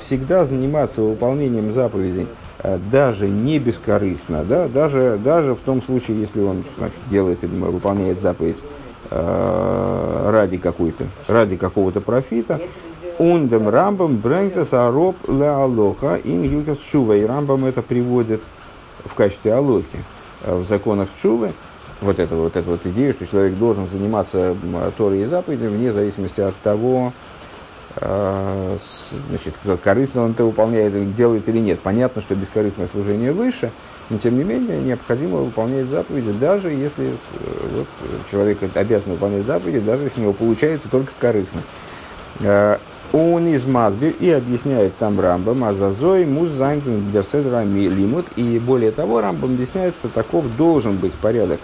всегда 0.01 0.45
заниматься 0.45 1.03
выполнением 1.03 1.73
заповедей 1.73 2.29
Э, 2.65 2.79
даже 2.91 3.29
не 3.29 3.59
бескорыстно, 3.59 4.43
да, 4.43 4.69
даже, 4.69 5.21
даже 5.23 5.55
в 5.55 5.61
том 5.61 5.83
случае, 5.83 6.21
если 6.21 6.41
он 6.41 6.65
значит, 6.79 6.97
делает, 7.11 7.43
выполняет 7.43 8.23
заповедь 8.23 8.63
э, 9.11 10.31
ради 10.31 10.57
какой-то, 10.57 11.05
ради 11.29 11.59
какого-то 11.59 12.01
профита, 12.01 12.59
Ундем 13.19 13.69
рамбам 13.69 14.17
брэнктес 14.17 14.73
ароб 14.73 15.17
ле 15.29 15.49
алоха 15.49 16.21
ин 16.25 16.43
гилкас 16.43 16.79
шува. 16.81 17.17
И 17.17 17.25
рамбам 17.25 17.65
это 17.65 17.83
приводит 17.83 18.43
в 19.05 19.15
качестве 19.15 19.55
алохи 19.55 20.05
э, 20.43 20.57
в 20.57 20.67
законах 20.67 21.09
шувы. 21.23 21.53
Вот 22.01 22.19
это 22.19 22.35
вот, 22.35 22.57
эта 22.57 22.69
вот 22.69 22.85
идея, 22.87 23.13
что 23.13 23.27
человек 23.27 23.57
должен 23.57 23.87
заниматься 23.87 24.57
Торой 24.97 25.23
и 25.23 25.25
заповедями 25.27 25.77
вне 25.77 25.93
зависимости 25.93 26.41
от 26.41 26.57
того, 26.57 27.13
а, 27.97 28.77
значит, 29.29 29.55
корыстно 29.83 30.25
он 30.25 30.33
это 30.33 30.45
выполняет, 30.45 31.15
делает 31.15 31.49
или 31.49 31.61
нет. 31.61 31.81
Понятно, 31.81 32.21
что 32.21 32.35
бескорыстное 32.35 32.89
служение 32.89 33.33
выше, 33.33 33.71
но 34.11 34.19
тем 34.19 34.37
не 34.37 34.45
менее 34.45 34.81
необходимо 34.81 35.39
выполнять 35.39 35.87
заповеди, 35.87 36.33
даже 36.33 36.71
если 36.71 37.15
вот, 37.73 37.87
человек 38.31 38.59
обязан 38.75 39.13
выполнять 39.13 39.47
заповеди, 39.47 39.79
даже 39.79 40.05
если 40.05 40.21
у 40.21 40.23
него 40.25 40.33
получается 40.33 40.89
только 40.91 41.13
корыстно. 41.19 41.63
А, 43.15 43.17
он 43.17 43.47
из 43.47 43.65
Мазбир 43.65 44.13
и 44.19 44.31
объясняет 44.31 44.97
там 44.97 45.21
Рамбам, 45.21 45.65
Азазой, 45.65 46.27
Муз 46.27 46.51
Зайнтен, 46.51 47.13
Дерседрами, 47.13 47.87
Лимут. 47.87 48.27
И 48.37 48.59
более 48.59 48.91
того, 48.91 49.21
Рамбам 49.21 49.55
объясняет, 49.55 49.95
что 49.95 50.09
таков 50.09 50.45
должен 50.57 50.97
быть 50.97 51.15
порядок 51.15 51.61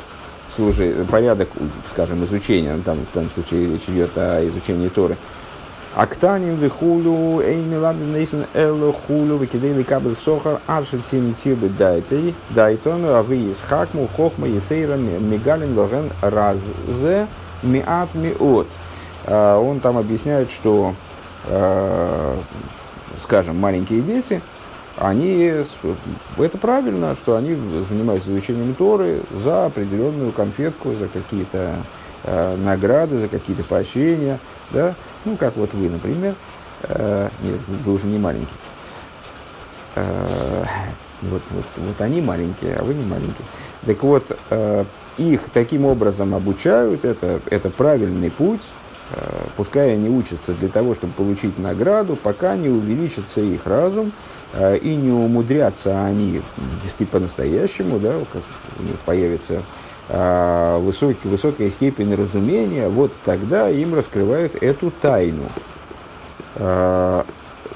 служи, 0.54 1.06
порядок, 1.10 1.48
скажем, 1.90 2.24
изучения, 2.24 2.78
там 2.84 2.98
в 3.10 3.14
данном 3.14 3.30
случае 3.30 3.72
речь 3.72 3.88
идет 3.88 4.10
о 4.16 4.46
изучении 4.48 4.88
Торы, 4.88 5.16
Актаним 5.94 6.54
вихулю, 6.54 7.40
эй 7.40 7.56
миладин 7.56 8.12
нейсен 8.12 8.46
эло 8.54 8.92
хулю, 8.92 9.38
выкидейли 9.38 9.82
кабель 9.82 10.14
сохар, 10.24 10.60
аршитим 10.68 11.34
тирбы 11.42 11.68
дайтей, 11.68 12.34
дайтон, 12.50 13.04
а 13.06 13.24
вы 13.24 13.50
из 13.50 13.60
хакму, 13.60 14.08
хохма, 14.16 14.46
есейра, 14.46 14.94
мигалин, 14.94 15.76
лорен, 15.76 16.10
раззе, 16.20 17.26
миат, 17.64 18.14
миот. 18.14 18.68
Он 19.26 19.80
там 19.80 19.98
объясняет, 19.98 20.52
что, 20.52 20.94
скажем, 23.18 23.58
маленькие 23.58 24.02
дети, 24.02 24.42
они, 24.96 25.52
это 26.38 26.58
правильно, 26.58 27.14
что 27.14 27.36
они 27.36 27.56
занимаются 27.88 28.30
изучением 28.30 28.74
Торы 28.74 29.22
за 29.32 29.66
определенную 29.66 30.32
конфетку, 30.32 30.94
за 30.94 31.08
какие-то 31.08 31.76
э, 32.24 32.56
награды, 32.56 33.18
за 33.18 33.28
какие-то 33.28 33.64
поощрения, 33.64 34.38
да, 34.70 34.94
ну, 35.24 35.36
как 35.36 35.56
вот 35.56 35.72
вы, 35.72 35.88
например, 35.88 36.34
э, 36.82 37.28
нет, 37.42 37.60
вы 37.84 37.94
уже 37.94 38.06
не 38.06 38.18
маленький, 38.18 38.52
э, 39.94 40.64
вот, 41.22 41.42
вот, 41.50 41.64
вот 41.76 42.00
они 42.00 42.20
маленькие, 42.20 42.76
а 42.76 42.84
вы 42.84 42.94
не 42.94 43.04
маленькие. 43.04 43.46
Так 43.86 44.02
вот, 44.02 44.36
э, 44.50 44.84
их 45.16 45.50
таким 45.50 45.86
образом 45.86 46.34
обучают, 46.34 47.04
это, 47.04 47.40
это 47.48 47.70
правильный 47.70 48.30
путь, 48.30 48.62
э, 48.62 48.89
пускай 49.56 49.94
они 49.94 50.08
учатся 50.08 50.52
для 50.52 50.68
того, 50.68 50.94
чтобы 50.94 51.12
получить 51.14 51.58
награду, 51.58 52.16
пока 52.16 52.56
не 52.56 52.68
увеличится 52.68 53.40
их 53.40 53.66
разум, 53.66 54.12
э, 54.52 54.78
и 54.78 54.94
не 54.94 55.10
умудрятся 55.10 56.04
они 56.04 56.42
действительно 56.82 57.20
по-настоящему, 57.20 57.98
да, 57.98 58.18
как 58.32 58.42
у 58.78 58.82
них 58.82 58.98
появится 59.00 59.62
э, 60.08 60.78
высокий, 60.80 61.28
высокая 61.28 61.70
степень 61.70 62.14
разумения, 62.14 62.88
вот 62.88 63.12
тогда 63.24 63.68
им 63.68 63.94
раскрывают 63.94 64.62
эту 64.62 64.90
тайну. 64.90 65.48
Э, 66.56 67.24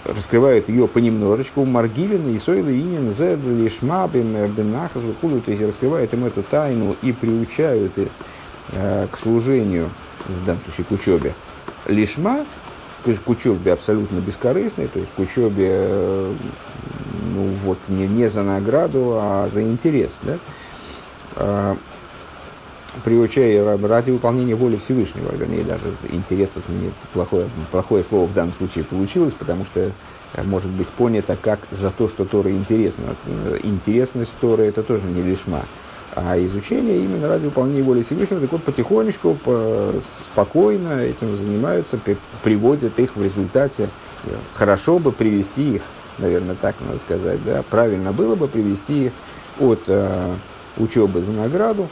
раскрывают 0.04 0.68
ее 0.68 0.86
понемножечку, 0.86 1.64
Маргилина, 1.64 2.28
и 2.28 2.38
Сойла, 2.38 2.68
Инин, 2.68 3.14
Зед, 3.14 3.40
Лишма, 3.44 4.06
Бенахас, 4.08 5.02
то 5.20 5.50
есть 5.50 5.62
раскрывают 5.62 6.12
им 6.12 6.24
эту 6.24 6.42
тайну 6.42 6.96
и 7.02 7.12
приучают 7.12 7.96
их 7.98 8.08
э, 8.72 9.06
к 9.10 9.16
служению, 9.16 9.90
в 10.26 10.44
данном 10.44 10.62
случае 10.64 10.84
к 10.86 10.92
учебе. 10.92 11.34
Лишма, 11.86 12.46
то 13.04 13.10
есть 13.10 13.22
к 13.22 13.28
учебе 13.28 13.72
абсолютно 13.72 14.18
бескорыстной, 14.18 14.88
то 14.88 14.98
есть 14.98 15.10
к 15.14 15.18
учебе 15.18 15.68
э, 15.70 16.34
ну, 17.34 17.46
вот, 17.64 17.78
не, 17.88 18.06
не 18.06 18.28
за 18.30 18.42
награду, 18.42 19.18
а 19.20 19.48
за 19.52 19.62
интерес. 19.62 20.18
Да? 20.22 20.38
Э, 21.36 21.76
приучая 23.02 23.76
ради 23.78 24.10
выполнения 24.10 24.54
воли 24.54 24.76
Всевышнего, 24.76 25.34
вернее, 25.34 25.64
даже 25.64 25.82
интерес 26.10 26.50
тут 26.50 26.68
мне 26.68 26.92
плохое, 27.12 27.48
плохое 27.70 28.04
слово 28.04 28.26
в 28.26 28.34
данном 28.34 28.54
случае 28.54 28.84
получилось, 28.84 29.34
потому 29.34 29.64
что 29.64 29.80
э, 29.80 30.42
может 30.42 30.70
быть 30.70 30.88
понято 30.88 31.36
как 31.40 31.60
за 31.70 31.90
то, 31.90 32.08
что 32.08 32.24
Тора 32.24 32.50
интересна. 32.50 33.16
Э, 33.26 33.58
интересность 33.62 34.32
Торы 34.40 34.64
это 34.64 34.82
тоже 34.82 35.06
не 35.06 35.22
лишма, 35.22 35.64
а 36.14 36.38
изучение 36.38 36.98
именно 36.98 37.28
ради 37.28 37.46
выполнения 37.46 37.82
воли 37.82 38.02
Всевышнего. 38.02 38.40
Так 38.40 38.52
вот, 38.52 38.62
потихонечку, 38.62 39.34
по, 39.34 39.92
спокойно 40.32 41.00
этим 41.00 41.36
занимаются, 41.36 41.98
приводят 42.42 42.98
их 42.98 43.16
в 43.16 43.22
результате. 43.22 43.88
Хорошо 44.54 44.98
бы 44.98 45.12
привести 45.12 45.76
их, 45.76 45.82
наверное, 46.18 46.54
так 46.54 46.76
надо 46.80 46.98
сказать, 46.98 47.44
да, 47.44 47.62
правильно 47.68 48.12
было 48.12 48.36
бы 48.36 48.48
привести 48.48 49.06
их 49.06 49.12
от 49.60 49.82
э, 49.86 50.34
учебы 50.78 51.20
за 51.20 51.32
награду 51.32 51.88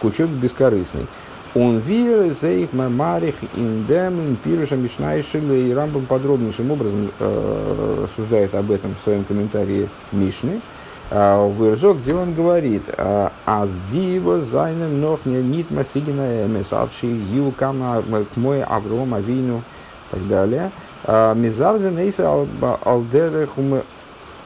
к 0.00 0.04
учебе 0.04 0.34
бескорыстной. 0.34 1.06
Он 1.54 1.78
вир 1.78 2.24
их 2.24 2.72
мамарих 2.72 3.36
индем 3.56 4.20
импируша 4.20 4.76
мишнайшили 4.76 5.68
и 5.68 5.72
Рамбам 5.72 6.04
подробнейшим 6.04 6.70
образом 6.70 7.10
э, 7.18 8.02
рассуждает 8.02 8.54
об 8.54 8.70
этом 8.70 8.94
в 8.94 9.02
своем 9.04 9.24
комментарии 9.24 9.88
Мишны. 10.12 10.60
В 11.10 11.64
Ирзо, 11.68 11.94
где 11.94 12.14
он 12.14 12.34
говорит, 12.34 12.82
«А, 12.96 13.32
«Аз 13.44 13.68
дива 13.92 14.40
зайнен 14.40 15.00
нох 15.00 15.20
не 15.24 15.40
нит 15.40 15.70
масигина 15.70 16.46
эмесадши 16.46 17.06
ю 17.06 17.52
кама 17.52 18.02
к 18.02 18.36
мой 18.36 18.62
Авром 18.62 19.14
Авину» 19.14 19.58
и 19.58 20.16
так 20.16 20.26
далее. 20.26 20.72
«А, 21.04 21.34
Мизарзе 21.34 21.90
нейса 21.90 22.46
алдерехум 22.84 23.82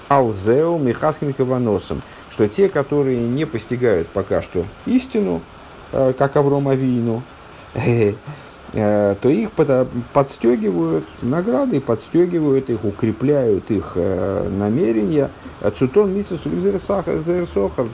алзеу 0.09 0.77
михаскин 0.77 1.33
каваносом 1.33 2.03
что 2.31 2.49
те, 2.49 2.69
которые 2.69 3.19
не 3.19 3.45
постигают 3.45 4.09
пока 4.09 4.41
что 4.41 4.65
истину, 4.87 5.43
как 5.91 6.37
Авром 6.37 6.69
Авину, 6.69 7.23
э, 7.75 8.15
то 8.73 9.29
их 9.29 9.51
подстегивают 10.13 11.05
награды, 11.23 11.81
подстегивают 11.81 12.71
их, 12.71 12.85
укрепляют 12.85 13.71
их 13.71 13.93
э, 13.97 14.49
намерения. 14.49 15.31
Цутон 15.79 16.15
Митсус 16.15 16.41
Сохар, 16.85 17.19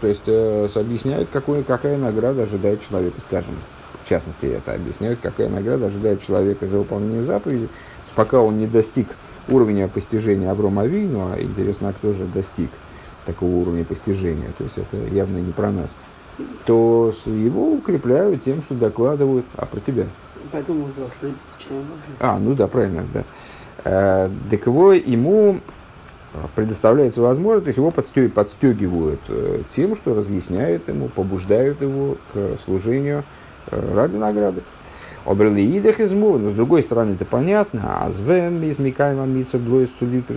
то 0.01 0.07
есть 0.07 0.77
объясняют, 0.77 1.29
какой, 1.33 1.63
какая 1.63 1.97
награда 1.97 2.43
ожидает 2.43 2.87
человека, 2.87 3.21
скажем. 3.21 3.55
В 4.05 4.09
частности, 4.09 4.47
это 4.47 4.75
объясняют, 4.75 5.19
какая 5.21 5.49
награда 5.49 5.87
ожидает 5.87 6.25
человека 6.25 6.67
за 6.67 6.79
выполнение 6.79 7.23
заповеди, 7.23 7.69
пока 8.15 8.41
он 8.41 8.59
не 8.59 8.67
достиг 8.67 9.09
уровня 9.49 9.89
постижения 9.89 10.51
Аврома 10.51 10.83
Авину, 10.83 11.33
а 11.33 11.41
интересно, 11.41 11.89
а 11.89 11.93
кто 11.93 12.13
же 12.13 12.25
достиг– 12.25 12.71
такого 13.27 13.57
уровня 13.57 13.85
постижения, 13.85 14.53
то 14.57 14.65
есть 14.65 14.79
это 14.79 14.97
явно 15.13 15.39
не 15.39 15.53
про 15.53 15.71
нас, 15.71 15.95
то 16.65 17.13
его 17.27 17.73
укрепляют 17.73 18.45
тем, 18.45 18.63
что 18.63 18.75
докладывают, 18.75 19.45
а 19.57 19.67
про 19.67 19.81
тебя. 19.81 20.07
Поэтому 20.53 20.87
взрослый 20.87 21.35
А, 22.21 22.39
ну 22.39 22.55
да, 22.55 22.67
правильно, 22.69 23.05
да. 23.13 23.25
Э, 23.85 24.31
так 24.51 24.67
его, 24.67 24.93
ему 24.93 25.61
предоставляется 26.55 27.23
возможность, 27.23 27.77
его 27.77 27.91
подстег, 27.91 28.33
подстегивают 28.35 29.21
э, 29.29 29.63
тем, 29.71 29.95
что 29.95 30.15
разъясняют 30.15 30.89
ему, 30.89 31.09
побуждают 31.09 31.81
его 31.83 32.17
к 32.33 32.59
служению 32.65 33.25
э, 33.71 33.95
ради 33.95 34.17
награды. 34.17 34.63
Оберлиидах 35.25 35.99
из 35.99 36.13
но 36.39 36.51
с 36.51 36.55
другой 36.55 36.83
стороны 36.83 37.15
это 37.15 37.25
понятно, 37.25 38.01
а 38.01 38.11
звен 38.11 38.63
из 38.63 38.79
Микайма 38.79 39.25
Митса 39.27 39.59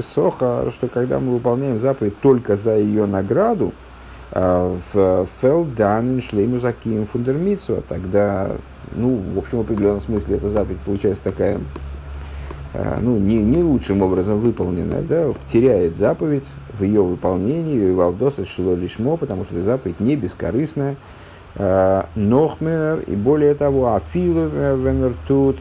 Соха, 0.02 0.72
что 0.72 0.88
когда 0.88 1.19
мы 1.19 1.34
выполняем 1.34 1.78
заповедь 1.78 2.19
только 2.22 2.56
за 2.56 2.76
ее 2.78 3.06
награду, 3.06 3.72
в 4.32 5.28
Фелдан 5.41 6.22
Шлейму 6.22 6.60
Закием 6.60 7.06
Фундермитсу, 7.06 7.84
тогда, 7.88 8.52
ну, 8.92 9.20
в 9.34 9.38
общем, 9.38 9.60
в 9.60 9.62
определенном 9.62 10.00
смысле 10.00 10.38
эта 10.38 10.50
заповедь 10.50 10.80
получается 10.80 11.24
такая, 11.24 11.60
а, 12.74 13.00
ну, 13.02 13.18
не, 13.18 13.38
не 13.38 13.63
лучшим 13.63 14.02
образом 14.02 14.39
выполненная, 14.39 15.02
да, 15.02 15.34
теряет 15.48 15.98
заповедь 15.98 16.50
в 16.74 16.84
ее 16.84 17.04
выполнении, 17.04 17.92
Валдоса 17.92 18.46
Шило 18.46 18.76
Лишмо, 18.76 19.18
потому 19.18 19.44
что 19.44 19.62
заповедь 19.62 20.00
не 20.00 20.15
бескорыстная, 20.15 20.96
Э, 21.56 22.04
Нохмер, 22.15 23.02
и 23.08 23.15
более 23.15 23.56
того, 23.56 23.96
Афилу 23.96 24.48
Венер 24.48 25.13
тут, 25.28 25.58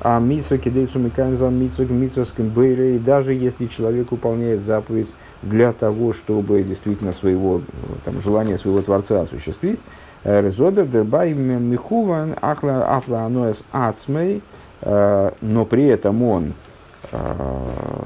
а 0.00 0.18
Митсва 0.18 0.58
кидейцу 0.58 0.98
микаем 0.98 1.36
за 1.36 1.48
Митсва 1.48 1.84
Митсвским 1.84 2.48
бейре, 2.48 2.96
и 2.96 2.98
даже 2.98 3.32
если 3.32 3.66
человек 3.66 4.10
выполняет 4.10 4.62
заповедь 4.62 5.14
для 5.42 5.72
того, 5.72 6.12
чтобы 6.12 6.62
действительно 6.62 7.12
своего, 7.12 7.62
там, 8.04 8.20
желания 8.20 8.58
своего 8.58 8.82
Творца 8.82 9.20
осуществить, 9.20 9.78
э, 9.78 10.11
Резобер 10.24 10.86
дербай 10.86 11.32
михуван 11.34 12.36
ахла 12.40 12.84
афла 12.96 13.26
аноэс 13.26 13.64
ацмей, 13.72 14.42
э, 14.82 15.30
но 15.40 15.64
при 15.64 15.86
этом 15.86 16.22
он 16.22 16.54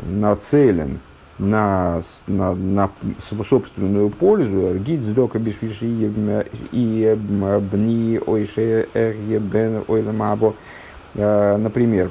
нацелен 0.08 1.00
на, 1.38 2.00
на, 2.26 2.54
на 2.54 2.90
собственную 3.20 4.10
пользу, 4.10 4.74
гид 4.78 5.04
сдока 5.04 5.38
бешвиши 5.38 5.86
и 6.72 7.14
бни 7.14 8.20
ойше 8.26 8.88
бен 8.94 9.84
ойламабо, 9.86 10.54
э, 11.14 11.56
например, 11.58 12.10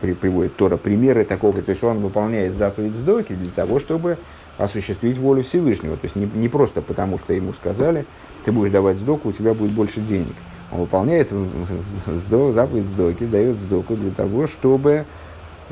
при, 0.00 0.14
приводит 0.14 0.56
Тора 0.56 0.76
примеры 0.76 1.24
такого, 1.24 1.60
то 1.60 1.70
есть 1.70 1.84
он 1.84 1.98
выполняет 1.98 2.54
заповедь 2.54 2.94
сдоки 2.94 3.34
для 3.34 3.50
того, 3.50 3.78
чтобы 3.78 4.16
осуществить 4.58 5.18
волю 5.18 5.44
Всевышнего. 5.44 5.96
То 5.96 6.06
есть 6.06 6.16
не, 6.16 6.26
не 6.26 6.48
просто 6.48 6.82
потому, 6.82 7.18
что 7.18 7.32
ему 7.32 7.52
сказали, 7.52 8.06
ты 8.44 8.52
будешь 8.52 8.72
давать 8.72 8.98
сдоку, 8.98 9.30
у 9.30 9.32
тебя 9.32 9.54
будет 9.54 9.72
больше 9.72 10.00
денег. 10.00 10.34
Он 10.72 10.80
выполняет 10.80 11.30
заповедь 12.30 12.86
сдоки, 12.86 13.24
дает 13.24 13.60
сдоку 13.60 13.96
для 13.96 14.10
того, 14.10 14.46
чтобы 14.46 15.04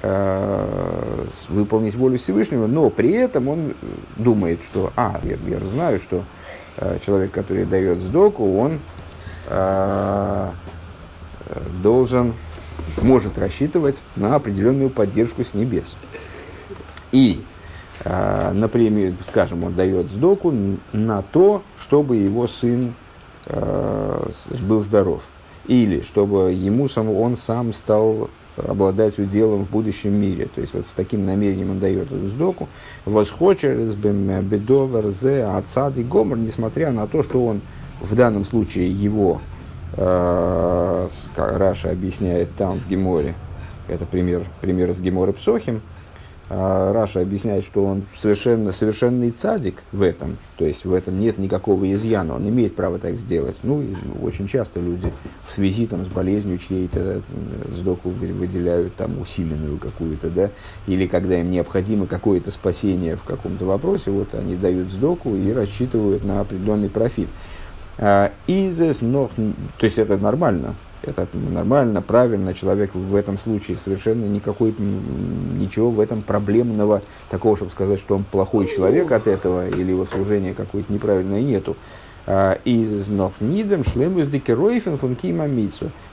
э, 0.02 1.24
выполнить 1.48 1.94
волю 1.94 2.18
Всевышнего, 2.18 2.66
но 2.66 2.90
при 2.90 3.12
этом 3.12 3.48
он 3.48 3.74
думает, 4.16 4.60
что, 4.62 4.92
а, 4.96 5.20
я, 5.24 5.36
я 5.46 5.60
знаю, 5.60 5.98
что 5.98 6.24
э, 6.76 6.98
человек, 7.04 7.32
который 7.32 7.64
дает 7.64 7.98
сдоку, 7.98 8.58
он 8.58 8.80
э, 9.48 10.50
должен, 11.82 12.34
может 13.00 13.38
рассчитывать 13.38 14.00
на 14.16 14.34
определенную 14.34 14.90
поддержку 14.90 15.44
с 15.44 15.54
небес. 15.54 15.96
И, 17.12 17.42
э, 18.04 18.52
например, 18.52 19.12
скажем, 19.28 19.64
он 19.64 19.74
дает 19.74 20.10
сдоку 20.10 20.52
на 20.92 21.22
то, 21.22 21.62
чтобы 21.78 22.16
его 22.16 22.46
сын 22.46 22.94
э, 23.46 24.28
был 24.62 24.80
здоров. 24.80 25.22
Или 25.66 26.02
чтобы 26.02 26.52
ему 26.52 26.88
сам, 26.88 27.10
он 27.10 27.36
сам 27.36 27.72
стал 27.72 28.28
обладать 28.56 29.18
уделом 29.18 29.64
в 29.64 29.70
будущем 29.70 30.14
мире. 30.14 30.48
То 30.54 30.60
есть 30.60 30.74
вот 30.74 30.86
с 30.86 30.92
таким 30.92 31.24
намерением 31.24 31.72
он 31.72 31.78
дает 31.78 32.06
эту 32.06 32.28
цдоку. 32.28 32.68
וואָס 33.04 33.34
כאָטש 33.34 33.76
ער 33.76 33.88
איז 33.88 33.94
בדבר 33.94 35.08
זה 35.08 35.44
אַ 35.44 35.60
צדיק 35.60 35.98
גמור, 35.98 36.38
несмотря 36.38 36.92
на 36.92 37.06
то, 37.06 37.22
что 37.22 37.44
он 37.44 37.60
в 38.00 38.14
данном 38.14 38.44
случае 38.44 38.90
его, 38.90 39.40
э, 39.96 41.08
Раши 41.36 41.90
объясняет 41.90 42.54
там 42.56 42.78
в 42.78 42.88
Геморе, 42.88 43.34
это 43.88 44.04
пример, 44.06 44.44
пример 44.60 44.92
с 44.92 45.00
Геморы 45.00 45.32
Псохим, 45.32 45.82
Раши 46.50 47.22
объясняет, 47.22 47.64
что 47.64 47.84
он 47.84 48.02
совершенно, 48.16 48.70
совершенный 48.70 49.30
цадик 49.30 49.82
в 49.92 50.02
этом, 50.02 50.36
то 50.56 50.66
есть 50.66 50.84
в 50.84 50.92
этом 50.92 51.18
нет 51.18 51.38
никакого 51.38 51.90
изъяна, 51.90 52.34
он 52.36 52.46
имеет 52.46 52.76
право 52.76 52.98
так 52.98 53.16
сделать. 53.16 53.56
Ну, 53.62 53.82
очень 54.22 54.46
часто 54.46 54.78
люди 54.78 55.10
в 55.48 55.52
связи 55.52 55.86
там, 55.86 56.04
с 56.04 56.08
болезнью 56.08 56.58
чьей-то 56.58 57.22
сдоку 57.74 58.10
выделяют 58.10 58.94
там 58.94 59.18
усиленную 59.20 59.78
какую-то, 59.78 60.28
да, 60.28 60.50
или 60.86 61.06
когда 61.06 61.40
им 61.40 61.50
необходимо 61.50 62.06
какое-то 62.06 62.50
спасение 62.50 63.16
в 63.16 63.24
каком-то 63.24 63.64
вопросе, 63.64 64.10
вот 64.10 64.34
они 64.34 64.54
дают 64.54 64.90
сдоку 64.90 65.34
и 65.34 65.50
рассчитывают 65.50 66.24
на 66.24 66.40
определенный 66.40 66.90
профит. 66.90 67.28
А, 67.96 68.32
Изес, 68.46 69.00
но, 69.00 69.30
то 69.78 69.86
есть 69.86 69.96
это 69.96 70.18
нормально, 70.18 70.74
это 71.06 71.26
нормально, 71.32 72.02
правильно, 72.02 72.54
человек 72.54 72.94
в 72.94 73.14
этом 73.14 73.38
случае 73.38 73.76
совершенно 73.76 74.24
никакой, 74.24 74.74
ничего 74.78 75.90
в 75.90 76.00
этом 76.00 76.22
проблемного, 76.22 77.02
такого, 77.30 77.56
чтобы 77.56 77.72
сказать, 77.72 78.00
что 78.00 78.16
он 78.16 78.24
плохой 78.24 78.66
человек 78.66 79.12
от 79.12 79.26
этого, 79.26 79.68
или 79.68 79.90
его 79.90 80.06
служение 80.06 80.54
какое-то 80.54 80.92
неправильное 80.92 81.42
нету. 81.42 81.76
А, 82.26 82.58
из 82.64 83.06
нохнидем 83.06 83.84
шлемус 83.84 84.28
дикеройфен 84.28 84.96
функима 84.96 85.46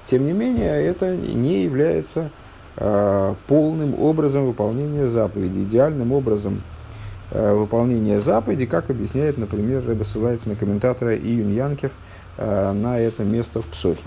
Тем 0.08 0.25
не 0.25 0.34
менее, 0.34 0.84
это 0.84 1.15
не 1.15 1.63
является 1.63 2.30
а, 2.75 3.36
полным 3.47 3.97
образом 3.99 4.45
выполнения 4.45 5.08
заповеди, 5.08 5.63
идеальным 5.63 6.12
образом 6.12 6.62
а, 7.32 7.56
выполнения 7.56 8.19
заповеди, 8.19 8.65
как 8.65 8.89
объясняет, 8.89 9.38
например, 9.38 9.84
ссылается 10.04 10.49
на 10.49 10.56
комментатора 10.56 11.15
Июнь 11.15 11.54
Янкев 11.54 11.91
на 12.38 12.97
это 12.97 13.23
место 13.23 13.62
в 13.62 13.65
Псохе. 13.65 14.01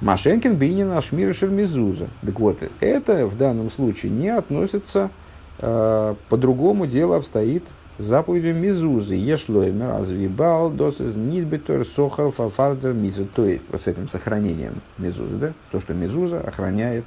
Машенкин 0.00 0.56
Бинин 0.56 0.92
Ашмир 0.92 1.34
Шермизуза. 1.34 2.08
Так 2.24 2.38
вот, 2.38 2.58
это 2.80 3.26
в 3.26 3.36
данном 3.36 3.70
случае 3.70 4.12
не 4.12 4.28
относится, 4.28 5.10
э, 5.58 6.14
по-другому 6.28 6.86
дело 6.86 7.16
обстоит 7.16 7.64
заповедью 7.98 8.54
Мизузы. 8.54 9.14
Ешлоймер, 9.14 9.92
Азвибал, 9.92 10.70
Досыз, 10.70 11.14
Нидбитер, 11.14 11.86
Сохар, 11.86 12.30
Фафардер, 12.30 12.92
Мизу. 12.92 13.24
То 13.24 13.46
есть, 13.46 13.64
вот 13.70 13.80
с 13.80 13.86
этим 13.86 14.08
сохранением 14.08 14.82
Мизузы, 14.98 15.36
да? 15.36 15.52
То, 15.72 15.80
что 15.80 15.94
Мизуза 15.94 16.40
охраняет 16.40 17.04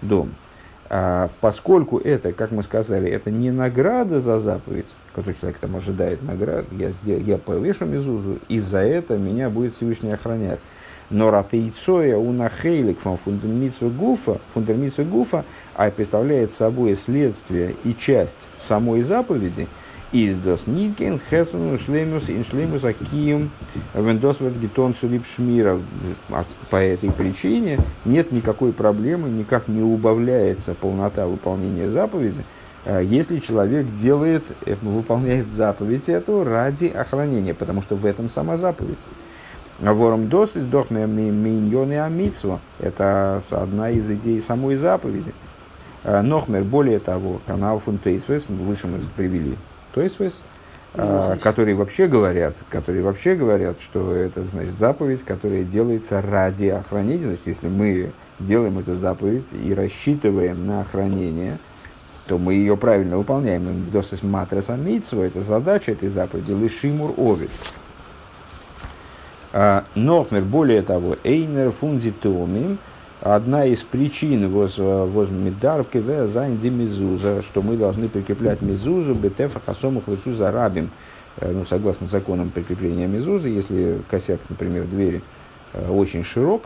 дом. 0.00 0.34
А, 0.88 1.28
поскольку 1.40 1.98
это, 1.98 2.32
как 2.32 2.52
мы 2.52 2.62
сказали, 2.62 3.10
это 3.10 3.30
не 3.30 3.50
награда 3.50 4.20
за 4.20 4.38
заповедь, 4.38 4.86
который 5.14 5.34
человек 5.34 5.58
там 5.58 5.76
ожидает 5.76 6.22
наград, 6.22 6.64
я, 6.72 7.16
я 7.16 7.38
повешу 7.38 7.86
Мизузу, 7.86 8.38
и 8.48 8.60
за 8.60 8.78
это 8.78 9.18
меня 9.18 9.50
будет 9.50 9.74
Всевышний 9.74 10.12
охранять. 10.12 10.60
Но 11.10 11.30
ратейцоя 11.30 12.16
унахейлик 12.16 12.98
фундамитсвы 13.00 13.90
гуфа, 13.90 14.40
фундамитсвы 14.54 15.04
гуфа, 15.04 15.44
а 15.74 15.90
представляет 15.90 16.52
собой 16.52 16.96
следствие 16.96 17.76
и 17.84 17.94
часть 17.94 18.48
самой 18.60 19.02
заповеди, 19.02 19.68
из 20.12 20.36
дос 20.36 20.62
никен 20.66 21.20
хесуну 21.30 21.78
шлемус 21.78 22.28
ин 22.28 22.44
шлемус 22.44 22.84
акием 22.84 23.50
вендос 23.92 24.38
гетон 24.40 24.94
цулип 24.94 25.24
шмира. 25.26 25.80
По 26.70 26.76
этой 26.76 27.10
причине 27.10 27.78
нет 28.04 28.30
никакой 28.32 28.72
проблемы, 28.72 29.28
никак 29.28 29.68
не 29.68 29.82
убавляется 29.82 30.74
полнота 30.74 31.26
выполнения 31.26 31.90
заповеди, 31.90 32.44
э, 32.84 33.02
если 33.04 33.40
человек 33.40 33.92
делает, 33.94 34.44
э, 34.64 34.76
выполняет 34.80 35.48
заповедь 35.48 36.08
эту 36.08 36.44
ради 36.44 36.86
охранения, 36.86 37.54
потому 37.54 37.82
что 37.82 37.96
в 37.96 38.06
этом 38.06 38.28
сама 38.28 38.56
заповедь. 38.56 38.98
Вором 39.80 40.28
дос 40.28 40.56
из 40.56 40.64
дохме 40.64 41.06
миньоны 41.06 42.00
амитсва. 42.00 42.60
Это 42.78 43.42
одна 43.50 43.90
из 43.90 44.10
идей 44.10 44.40
самой 44.40 44.76
заповеди. 44.76 45.34
Э, 46.04 46.22
Нохмер, 46.22 46.64
более 46.64 46.98
того, 46.98 47.40
канал 47.46 47.78
Фунтейсвес, 47.80 48.46
выше 48.48 48.86
мы 48.86 49.00
привели 49.16 49.56
Тойсвес, 49.92 50.40
э, 50.94 51.36
которые 51.42 51.74
вообще 51.74 52.06
говорят, 52.06 52.54
которые 52.70 53.02
вообще 53.02 53.34
говорят, 53.34 53.78
что 53.80 54.14
это 54.14 54.44
значит 54.44 54.74
заповедь, 54.74 55.24
которая 55.24 55.64
делается 55.64 56.22
ради 56.22 56.66
охранения. 56.66 57.24
Значит, 57.24 57.46
если 57.46 57.68
мы 57.68 58.12
делаем 58.38 58.78
эту 58.78 58.96
заповедь 58.96 59.52
и 59.52 59.74
рассчитываем 59.74 60.66
на 60.66 60.80
охранение, 60.80 61.58
то 62.26 62.38
мы 62.38 62.54
ее 62.54 62.76
правильно 62.76 63.18
выполняем. 63.18 63.90
Досыс 63.90 64.22
матрес 64.22 64.70
амитсва, 64.70 65.22
это 65.22 65.42
задача 65.42 65.92
этой 65.92 66.08
заповеди, 66.08 66.52
лишимур 66.52 67.12
овид. 67.16 67.50
А, 69.58 69.84
Нохмер, 69.94 70.42
более 70.42 70.82
того, 70.82 71.16
Эйнер 71.24 71.70
фундитомим, 71.70 72.76
одна 73.22 73.64
из 73.64 73.80
причин 73.80 74.50
וואָס, 74.50 74.76
וואָס 74.76 75.30
מ'דאַרף 75.30 75.96
קובע 75.96 76.26
זיין 76.28 76.60
מזוזה, 76.62 77.40
что 77.40 77.62
мы 77.62 77.78
должны 77.78 78.10
прикреплять 78.10 78.60
мизузу 78.60 79.14
בטפח 79.14 79.58
הסמוך 79.64 80.08
לרשות 80.08 80.50
הרבים, 80.50 80.90
э, 81.38 81.50
ну, 81.50 81.64
согласно 81.64 82.06
законам 82.06 82.50
прикрепления 82.50 83.06
мизузы, 83.06 83.48
если 83.48 84.02
косяк, 84.10 84.40
например, 84.50 84.84
двери 84.84 85.22
э, 85.72 85.88
очень 85.88 86.22
широк, 86.22 86.64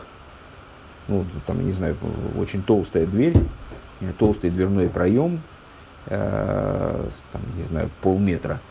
ну, 1.07 1.23
там, 1.47 1.65
не 1.65 1.71
знаю, 1.71 1.95
очень 2.37 2.61
толстая 2.61 3.05
дверь, 3.05 3.37
э, 4.01 4.11
толстый 4.19 4.49
дверной 4.49 4.89
проем, 4.89 5.39
там, 6.09 7.41
не 7.55 7.63
знаю, 7.63 7.89
полметра– 8.01 8.59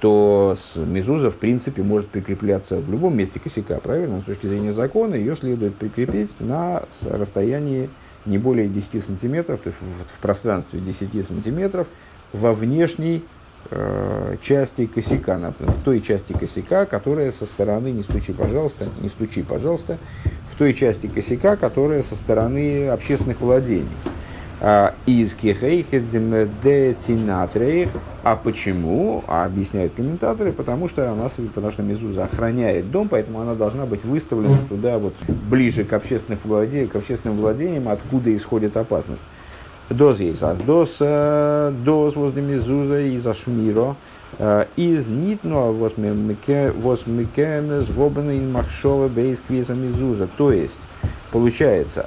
то 0.00 0.56
мезуза, 0.76 1.30
в 1.30 1.36
принципе, 1.36 1.82
может 1.82 2.08
прикрепляться 2.08 2.78
в 2.78 2.90
любом 2.90 3.16
месте 3.16 3.38
косяка, 3.38 3.80
правильно? 3.80 4.20
С 4.20 4.24
точки 4.24 4.46
зрения 4.46 4.72
закона 4.72 5.14
ее 5.14 5.36
следует 5.36 5.76
прикрепить 5.76 6.30
на 6.40 6.84
расстоянии 7.02 7.90
не 8.24 8.38
более 8.38 8.68
10 8.68 9.04
сантиметров, 9.04 9.60
то 9.62 9.68
есть 9.68 9.80
в, 9.80 10.14
в 10.14 10.18
пространстве 10.20 10.80
10 10.80 11.26
сантиметров 11.26 11.86
во 12.32 12.52
внешней 12.52 13.24
э, 13.70 14.36
части 14.40 14.86
косяка, 14.86 15.38
на, 15.38 15.50
в 15.52 15.82
той 15.84 16.00
части 16.00 16.32
косяка, 16.32 16.86
которая 16.86 17.32
со 17.32 17.46
стороны, 17.46 17.90
не 17.90 18.02
стучи, 18.02 18.32
пожалуйста, 18.32 18.88
не 19.00 19.08
стучи, 19.08 19.42
пожалуйста, 19.42 19.98
в 20.50 20.56
той 20.56 20.72
части 20.74 21.06
косяка, 21.08 21.56
которая 21.56 22.02
со 22.02 22.14
стороны 22.14 22.88
общественных 22.88 23.40
владений. 23.40 23.88
А, 24.64 24.94
из 25.06 25.34
кихейхедемедетинатрейх. 25.34 27.88
А 28.22 28.36
почему? 28.36 29.24
А 29.26 29.44
объясняют 29.44 29.94
комментаторы, 29.94 30.52
потому 30.52 30.86
что 30.86 31.10
она, 31.10 31.28
потому 31.52 31.72
что 31.72 31.82
Мезуза 31.82 32.22
охраняет 32.22 32.92
дом, 32.92 33.08
поэтому 33.08 33.40
она 33.40 33.56
должна 33.56 33.86
быть 33.86 34.04
выставлена 34.04 34.58
туда 34.68 34.98
вот 34.98 35.14
ближе 35.50 35.82
к, 35.82 35.92
общественным 35.92 36.38
владениям, 36.44 36.90
к 36.90 36.94
общественным 36.94 37.38
владениям, 37.38 37.88
откуда 37.88 38.32
исходит 38.36 38.76
опасность. 38.76 39.24
Доз 39.90 40.20
есть, 40.20 40.44
а 40.44 40.54
доз, 40.54 40.98
э, 41.00 41.72
доз 41.84 42.14
возле 42.14 42.40
Мезуза 42.40 43.00
из 43.00 43.26
Ашмиро, 43.26 43.96
э, 44.38 44.66
из 44.76 45.08
Нитнуа 45.08 45.72
возмикенес 45.72 47.90
гобана 47.90 48.38
ин 48.38 48.52
махшова 48.52 49.08
бейс 49.08 49.42
Мезуза. 49.48 50.28
То 50.38 50.52
есть, 50.52 50.78
получается, 51.32 52.06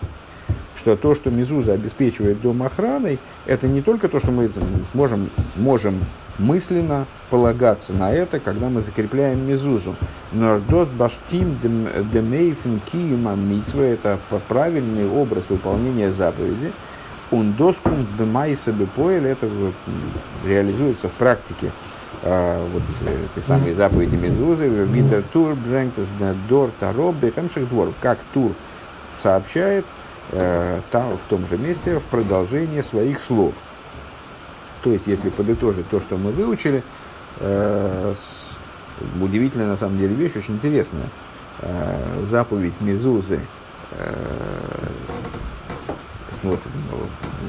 что 0.86 0.96
то, 0.96 1.16
что 1.16 1.32
Мезуза 1.32 1.74
обеспечивает 1.74 2.42
дом 2.42 2.62
охраной, 2.62 3.18
это 3.48 3.68
не 3.68 3.82
только 3.82 4.08
то, 4.08 4.20
что 4.20 4.30
мы 4.30 4.52
можем, 4.94 5.32
можем 5.56 6.00
мысленно 6.38 7.08
полагаться 7.32 7.92
на 7.92 8.14
это, 8.14 8.40
когда 8.40 8.70
мы 8.70 8.82
закрепляем 8.82 9.48
Мезузу. 9.48 9.96
Но 10.32 10.60
дост 10.60 10.92
баштим 10.92 11.58
демейфен 12.14 12.82
киюма 12.92 13.34
митсва– 13.34 13.82
это 13.82 14.20
правильный 14.48 15.10
образ 15.10 15.46
выполнения 15.50 16.12
заповеди. 16.12 16.72
Он 17.32 17.54
доскум 17.54 18.06
бемайса 18.20 18.72
бепоэль– 18.72 19.26
это 19.26 19.50
реализуется 20.46 21.10
в 21.10 21.14
практике 21.14 21.72
а, 22.22 22.64
вот 22.72 22.84
эти 23.36 23.44
самые 23.44 23.74
заповеди 23.74 24.16
Мезузы, 24.16 24.68
Видер 24.68 25.24
Тур, 25.34 25.56
Брэнктес, 25.56 26.06
Дор, 26.48 26.70
Тароб, 26.80 27.16
Бехемших 27.16 27.68
Дворов, 27.70 27.96
как 28.00 28.20
Тур 28.36 28.52
сообщает– 29.16 29.84
Э, 30.32 30.82
там, 30.92 31.18
в 31.18 31.24
том 31.24 31.48
же 31.48 31.58
месте, 31.58 32.00
в 32.00 32.06
продолжении 32.06 32.82
своих 32.82 33.20
слов. 33.20 33.56
То 34.84 34.92
есть, 34.92 35.06
если 35.08 35.30
подытожить 35.30 35.88
то, 35.90 36.00
что 36.00 36.18
мы 36.18 36.32
выучили, 36.32 36.84
э, 37.40 38.16
удивительная 39.22 39.68
на 39.68 39.78
самом 39.78 39.98
деле 39.98 40.16
вещь, 40.16 40.36
очень 40.36 40.56
интересная. 40.56 41.10
Э, 41.60 42.24
заповедь 42.26 42.82
Мезузы, 42.82 43.40
э, 43.92 44.14
вот, 46.44 46.60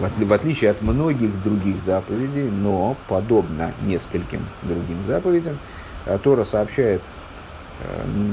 в, 0.00 0.24
в 0.24 0.32
отличие 0.32 0.70
от 0.70 0.82
многих 0.82 1.42
других 1.42 1.80
заповедей, 1.80 2.50
но 2.50 2.96
подобно 3.08 3.72
нескольким 3.82 4.46
другим 4.62 5.02
заповедям, 5.06 5.58
э, 6.04 6.18
Тора 6.22 6.44
сообщает 6.44 7.02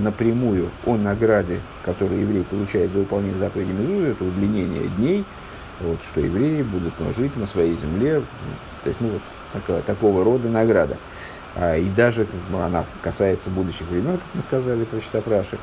напрямую 0.01 0.69
о 0.85 0.95
награде, 0.95 1.59
которую 1.83 2.21
еврей 2.21 2.43
получает 2.43 2.91
за 2.91 2.99
выполнение 2.99 3.37
заповеди 3.37 3.71
Мезузы, 3.71 4.11
это 4.11 4.23
удлинение 4.23 4.87
дней, 4.89 5.25
вот, 5.81 5.99
что 6.03 6.21
евреи 6.21 6.61
будут 6.61 6.93
жить 7.15 7.35
на 7.35 7.45
своей 7.45 7.75
земле, 7.75 8.21
то 8.83 8.89
есть, 8.89 9.01
ну, 9.01 9.09
вот, 9.09 9.21
такого, 9.51 9.81
такого 9.81 10.23
рода 10.23 10.49
награда. 10.49 10.97
А, 11.55 11.77
и 11.77 11.89
даже 11.89 12.27
она 12.53 12.85
касается 13.01 13.49
будущих 13.49 13.87
времен, 13.87 14.13
как 14.13 14.27
мы 14.33 14.41
сказали, 14.41 14.85
прочитав 14.85 15.27
Раши, 15.27 15.57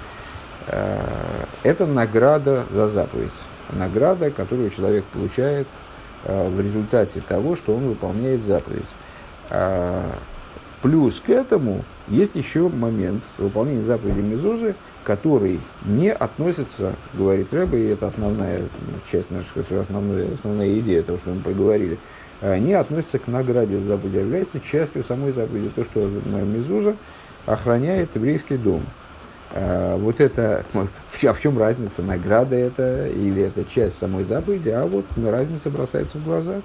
а, 0.68 1.46
это 1.62 1.86
награда 1.86 2.66
за 2.70 2.86
заповедь. 2.88 3.30
Награда, 3.72 4.30
которую 4.30 4.70
человек 4.70 5.04
получает 5.04 5.68
в 6.24 6.60
результате 6.60 7.22
того, 7.22 7.56
что 7.56 7.74
он 7.74 7.88
выполняет 7.88 8.44
заповедь. 8.44 8.88
Плюс 10.82 11.20
к 11.20 11.28
этому 11.28 11.84
есть 12.08 12.36
еще 12.36 12.68
момент 12.68 13.22
выполнения 13.36 13.82
заповеди 13.82 14.20
Мезузы, 14.20 14.74
который 15.04 15.60
не 15.84 16.10
относится, 16.12 16.94
говорит 17.12 17.52
Рэба, 17.52 17.76
и 17.76 17.88
это 17.88 18.06
основная 18.06 18.62
часть 19.10 19.30
нашей, 19.30 19.62
основная, 19.78 20.32
основная 20.32 20.78
идея 20.78 21.02
того, 21.02 21.18
что 21.18 21.30
мы 21.30 21.40
поговорили, 21.40 21.98
а, 22.40 22.58
не 22.58 22.72
относится 22.72 23.18
к 23.18 23.26
награде 23.26 23.78
за 23.78 23.88
заповеди, 23.88 24.18
а 24.18 24.20
является 24.20 24.60
частью 24.60 25.04
самой 25.04 25.32
заповеди. 25.32 25.70
То, 25.74 25.84
что 25.84 26.08
Мезуза 26.08 26.96
охраняет 27.44 28.14
еврейский 28.14 28.56
дом. 28.56 28.82
А, 29.52 29.98
вот 29.98 30.20
это, 30.20 30.64
а 30.72 31.32
в 31.34 31.40
чем 31.40 31.58
разница, 31.58 32.02
награда 32.02 32.56
это 32.56 33.08
или 33.08 33.42
это 33.42 33.64
часть 33.64 33.98
самой 33.98 34.24
заповеди, 34.24 34.70
а 34.70 34.86
вот 34.86 35.04
разница 35.16 35.68
бросается 35.68 36.16
в 36.18 36.24
глаза. 36.24 36.62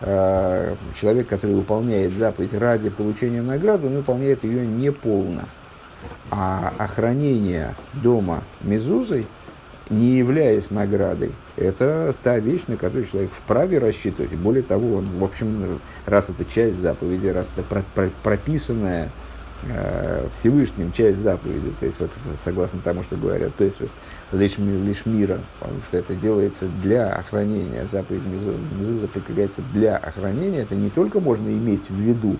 Э, 0.00 0.76
человек, 1.00 1.26
который 1.26 1.56
выполняет 1.56 2.16
заповедь 2.16 2.54
ради 2.54 2.88
получения 2.88 3.42
награды, 3.42 3.88
он 3.88 3.96
выполняет 3.96 4.44
ее 4.44 4.64
неполно. 4.66 5.46
А 6.30 6.72
охранение 6.78 7.74
дома 7.94 8.44
мезузой, 8.60 9.26
не 9.90 10.18
являясь 10.18 10.70
наградой, 10.70 11.32
это 11.56 12.14
та 12.22 12.38
вещь, 12.38 12.64
на 12.68 12.76
которую 12.76 13.06
человек 13.06 13.32
вправе 13.32 13.78
рассчитывать. 13.78 14.34
Более 14.36 14.62
того, 14.62 14.98
он, 14.98 15.06
в 15.18 15.24
общем, 15.24 15.80
раз 16.06 16.30
это 16.30 16.44
часть 16.44 16.80
заповеди, 16.80 17.28
раз 17.28 17.50
это 17.56 17.82
прописанная 18.22 19.10
Всевышним 20.34 20.92
часть 20.92 21.18
заповеди, 21.18 21.72
то 21.80 21.86
есть 21.86 21.98
вот 21.98 22.10
согласно 22.44 22.80
тому, 22.80 23.02
что 23.02 23.16
говорят, 23.16 23.54
то 23.56 23.64
есть 23.64 23.80
лишь, 24.30 24.56
лишь 24.56 25.04
мира, 25.04 25.40
потому 25.58 25.80
что 25.82 25.96
это 25.96 26.14
делается 26.14 26.66
для 26.80 27.08
охранения, 27.08 27.84
заповедь 27.90 28.22
Мезуза 28.24 29.08
прикрепляется 29.08 29.62
для 29.72 29.96
охранения, 29.96 30.60
это 30.60 30.76
не 30.76 30.90
только 30.90 31.18
можно 31.18 31.48
иметь 31.48 31.90
в 31.90 31.94
виду, 31.94 32.36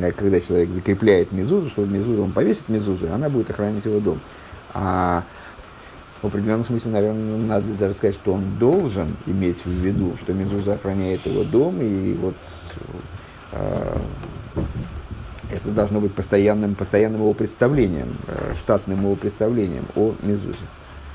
э, 0.00 0.10
когда 0.10 0.40
человек 0.40 0.70
закрепляет 0.70 1.30
Мезузу, 1.30 1.68
что 1.68 1.86
Мезузу, 1.86 2.24
он 2.24 2.32
повесит 2.32 2.68
Мезузу, 2.68 3.06
и 3.06 3.10
она 3.10 3.28
будет 3.28 3.50
охранять 3.50 3.84
его 3.84 4.00
дом. 4.00 4.20
А 4.74 5.24
в 6.22 6.26
определенном 6.26 6.64
смысле, 6.64 6.90
наверное, 6.90 7.36
надо 7.36 7.72
даже 7.74 7.94
сказать, 7.94 8.16
что 8.16 8.34
он 8.34 8.58
должен 8.58 9.16
иметь 9.26 9.64
в 9.64 9.70
виду, 9.70 10.16
что 10.20 10.32
Мезуза 10.32 10.74
охраняет 10.74 11.26
его 11.26 11.44
дом, 11.44 11.80
и 11.80 12.14
вот 12.14 12.34
э, 13.52 13.98
это 15.52 15.70
должно 15.70 16.00
быть 16.00 16.14
постоянным, 16.14 16.74
постоянным 16.74 17.20
его 17.22 17.32
представлением, 17.34 18.16
э, 18.26 18.54
штатным 18.56 19.00
его 19.00 19.16
представлением 19.16 19.86
о 19.96 20.14
Мезузе. 20.22 20.58